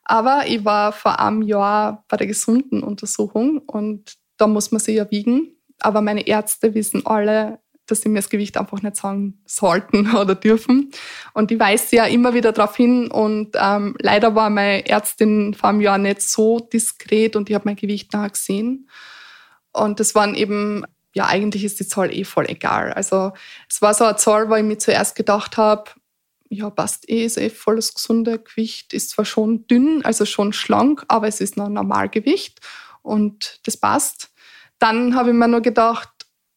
[0.10, 4.96] Aber ich war vor einem Jahr bei der gesunden Untersuchung und da muss man sich
[4.96, 5.52] ja wiegen.
[5.82, 10.34] Aber meine Ärzte wissen alle, dass sie mir das Gewicht einfach nicht sagen sollten oder
[10.34, 10.92] dürfen.
[11.34, 13.12] Und ich weise ja immer wieder darauf hin.
[13.12, 17.66] Und ähm, leider war meine Ärztin vor einem Jahr nicht so diskret und ich habe
[17.66, 18.90] mein Gewicht nachher gesehen.
[19.74, 20.86] Und das waren eben,
[21.16, 22.94] ja, eigentlich ist die Zahl eh voll egal.
[22.94, 23.34] Also
[23.70, 25.92] es war so eine Zahl, wo ich mir zuerst gedacht habe,
[26.50, 30.54] ja, passt eh, ist eh voll das gesunde Gewicht, ist zwar schon dünn, also schon
[30.54, 32.60] schlank, aber es ist noch Normalgewicht
[33.02, 34.32] und das passt.
[34.80, 36.10] Dann habe ich mir nur gedacht,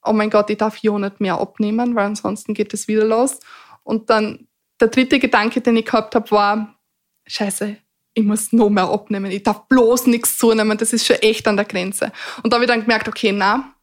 [0.04, 3.40] oh mein Gott, ich darf ja nicht mehr abnehmen, weil ansonsten geht es wieder los.
[3.82, 4.48] Und dann
[4.80, 6.78] der dritte Gedanke, den ich gehabt habe, war,
[7.26, 7.76] scheiße,
[8.14, 11.56] ich muss noch mehr abnehmen, ich darf bloß nichts zunehmen, das ist schon echt an
[11.56, 12.12] der Grenze.
[12.42, 13.74] Und da habe ich dann gemerkt, okay, na,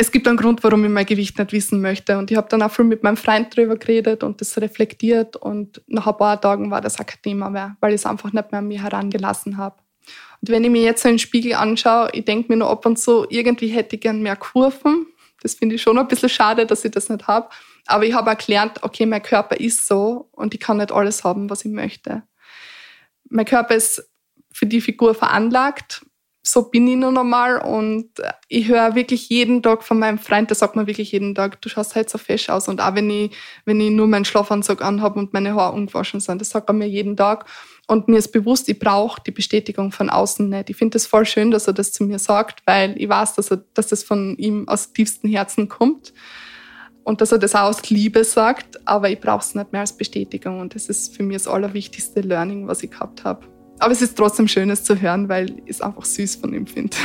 [0.00, 2.16] es gibt einen Grund, warum ich mein Gewicht nicht wissen möchte.
[2.16, 5.36] Und ich habe dann auch viel mit meinem Freund drüber geredet und das reflektiert.
[5.36, 8.32] Und nach ein paar Tagen war das auch kein Thema mehr, weil ich es einfach
[8.32, 9.76] nicht mehr an mir herangelassen habe.
[10.40, 12.98] Und wenn ich mir jetzt so einen Spiegel anschaue, ich denke mir nur ab und
[12.98, 15.06] zu, irgendwie hätte ich gern mehr Kurven.
[15.42, 17.50] Das finde ich schon ein bisschen schade, dass ich das nicht habe.
[17.86, 21.50] Aber ich habe erklärt, okay, mein Körper ist so und ich kann nicht alles haben,
[21.50, 22.22] was ich möchte.
[23.28, 24.10] Mein Körper ist
[24.50, 26.06] für die Figur veranlagt
[26.42, 28.08] so bin ich nun einmal und
[28.48, 31.68] ich höre wirklich jeden Tag von meinem Freund, der sagt mir wirklich jeden Tag, du
[31.68, 33.36] schaust halt so fesch aus und auch wenn ich,
[33.66, 36.88] wenn ich nur meinen Schlafanzug anhabe und meine Haare ungewaschen sind, das sagt er mir
[36.88, 37.44] jeden Tag
[37.88, 40.70] und mir ist bewusst, ich brauche die Bestätigung von außen nicht.
[40.70, 43.50] Ich finde es voll schön, dass er das zu mir sagt, weil ich weiß, dass,
[43.50, 46.14] er, dass das von ihm aus tiefstem Herzen kommt
[47.04, 49.94] und dass er das auch aus Liebe sagt, aber ich brauche es nicht mehr als
[49.94, 53.59] Bestätigung und das ist für mich das allerwichtigste Learning, was ich gehabt habe.
[53.80, 56.66] Aber es ist trotzdem schön, es zu hören, weil ich es einfach süß von ihm
[56.66, 56.96] finde.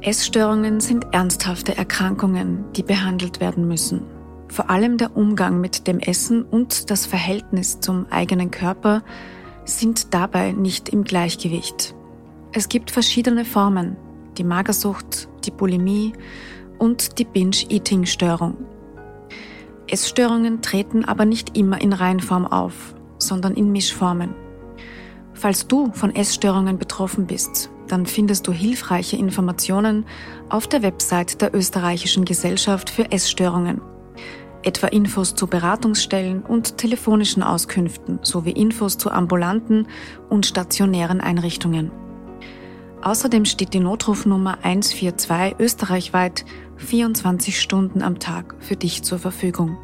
[0.00, 4.17] Essstörungen sind ernsthafte Erkrankungen, die behandelt werden müssen.
[4.48, 9.02] Vor allem der Umgang mit dem Essen und das Verhältnis zum eigenen Körper
[9.64, 11.94] sind dabei nicht im Gleichgewicht.
[12.52, 13.96] Es gibt verschiedene Formen,
[14.38, 16.14] die Magersucht, die Bulimie
[16.78, 18.56] und die Binge-Eating-Störung.
[19.86, 24.34] Essstörungen treten aber nicht immer in Reihenform auf, sondern in Mischformen.
[25.34, 30.04] Falls du von Essstörungen betroffen bist, dann findest du hilfreiche Informationen
[30.48, 33.80] auf der Website der Österreichischen Gesellschaft für Essstörungen.
[34.62, 39.86] Etwa Infos zu Beratungsstellen und telefonischen Auskünften sowie Infos zu ambulanten
[40.28, 41.90] und stationären Einrichtungen.
[43.02, 46.44] Außerdem steht die Notrufnummer 142 österreichweit
[46.76, 49.78] 24 Stunden am Tag für dich zur Verfügung.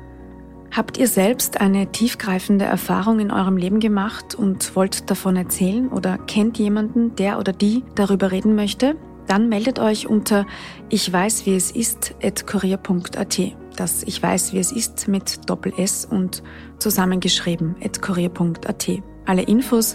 [0.72, 6.18] Habt ihr selbst eine tiefgreifende Erfahrung in eurem Leben gemacht und wollt davon erzählen oder
[6.18, 8.96] kennt jemanden, der oder die darüber reden möchte?
[9.28, 10.46] Dann meldet euch unter
[10.90, 13.63] ich weiß wie es ist at kurier.at.
[13.76, 16.42] Das ich weiß wie es ist mit Doppel S und
[16.78, 18.88] zusammengeschrieben at kurier.at.
[19.26, 19.94] Alle Infos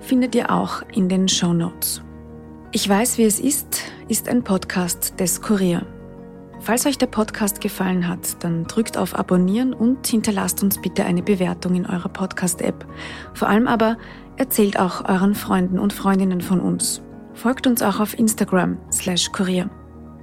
[0.00, 2.02] findet ihr auch in den Show Notes.
[2.72, 5.86] Ich weiß wie es ist ist ein Podcast des Kurier.
[6.60, 11.22] Falls euch der Podcast gefallen hat, dann drückt auf Abonnieren und hinterlasst uns bitte eine
[11.22, 12.86] Bewertung in eurer Podcast-App.
[13.34, 13.96] Vor allem aber
[14.36, 17.02] erzählt auch euren Freunden und Freundinnen von uns.
[17.34, 19.70] Folgt uns auch auf Instagram slash Kurier.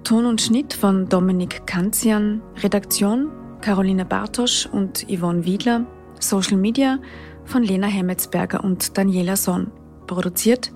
[0.04, 3.32] Ton und Schnitt von Dominik Kanzian, Redaktion
[3.62, 5.86] Caroline Bartosch und Yvonne Wiedler,
[6.20, 7.00] Social Media
[7.46, 9.72] von Lena Hemmetsberger und Daniela Sonn.
[10.06, 10.74] Produziert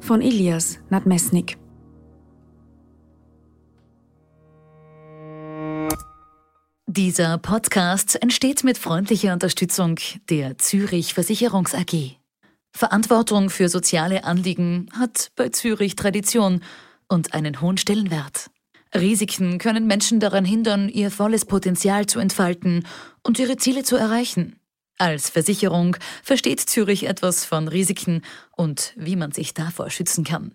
[0.00, 1.56] von Elias Nadmesnik.
[6.86, 9.98] Dieser Podcast entsteht mit freundlicher Unterstützung
[10.28, 12.18] der Zürich Versicherungs AG.
[12.72, 16.62] Verantwortung für soziale Anliegen hat bei Zürich Tradition
[17.08, 18.50] und einen hohen Stellenwert.
[18.94, 22.86] Risiken können Menschen daran hindern, ihr volles Potenzial zu entfalten
[23.22, 24.56] und ihre Ziele zu erreichen.
[24.98, 28.22] Als Versicherung versteht Zürich etwas von Risiken
[28.56, 30.54] und wie man sich davor schützen kann.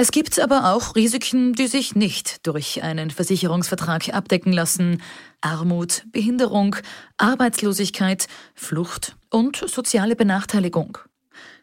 [0.00, 5.02] Es gibt aber auch Risiken, die sich nicht durch einen Versicherungsvertrag abdecken lassen.
[5.40, 6.76] Armut, Behinderung,
[7.16, 10.98] Arbeitslosigkeit, Flucht und soziale Benachteiligung.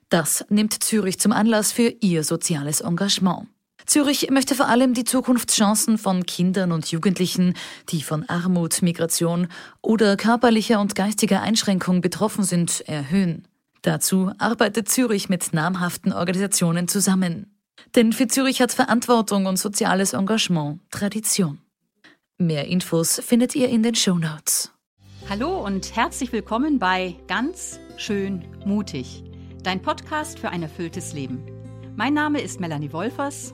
[0.09, 3.47] Das nimmt Zürich zum Anlass für ihr soziales Engagement.
[3.85, 7.53] Zürich möchte vor allem die Zukunftschancen von Kindern und Jugendlichen,
[7.89, 9.47] die von Armut, Migration
[9.81, 13.47] oder körperlicher und geistiger Einschränkung betroffen sind, erhöhen.
[13.81, 17.55] Dazu arbeitet Zürich mit namhaften Organisationen zusammen.
[17.95, 21.59] Denn für Zürich hat Verantwortung und soziales Engagement Tradition.
[22.37, 24.71] Mehr Infos findet ihr in den Show Notes.
[25.29, 29.23] Hallo und herzlich willkommen bei Ganz schön mutig,
[29.63, 31.45] dein Podcast für ein erfülltes Leben.
[31.95, 33.53] Mein Name ist Melanie Wolfers.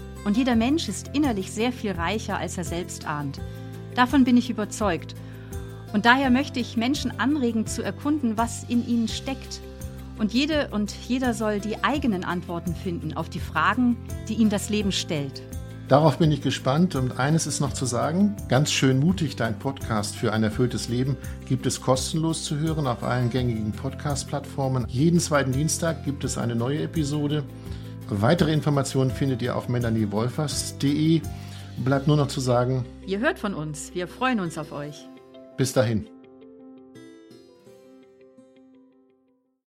[0.25, 3.39] Und jeder Mensch ist innerlich sehr viel reicher, als er selbst ahnt.
[3.95, 5.15] Davon bin ich überzeugt.
[5.93, 9.61] Und daher möchte ich Menschen anregen zu erkunden, was in ihnen steckt
[10.21, 13.97] und jede und jeder soll die eigenen Antworten finden auf die Fragen,
[14.29, 15.41] die ihm das Leben stellt.
[15.87, 20.15] Darauf bin ich gespannt und eines ist noch zu sagen, ganz schön mutig, dein Podcast
[20.15, 21.17] für ein erfülltes Leben
[21.47, 24.85] gibt es kostenlos zu hören auf allen gängigen Podcast-Plattformen.
[24.87, 27.43] Jeden zweiten Dienstag gibt es eine neue Episode.
[28.13, 31.21] Weitere Informationen findet ihr auf melaniewolfers.de.
[31.77, 35.07] Bleibt nur noch zu sagen, ihr hört von uns, wir freuen uns auf euch.
[35.55, 36.09] Bis dahin.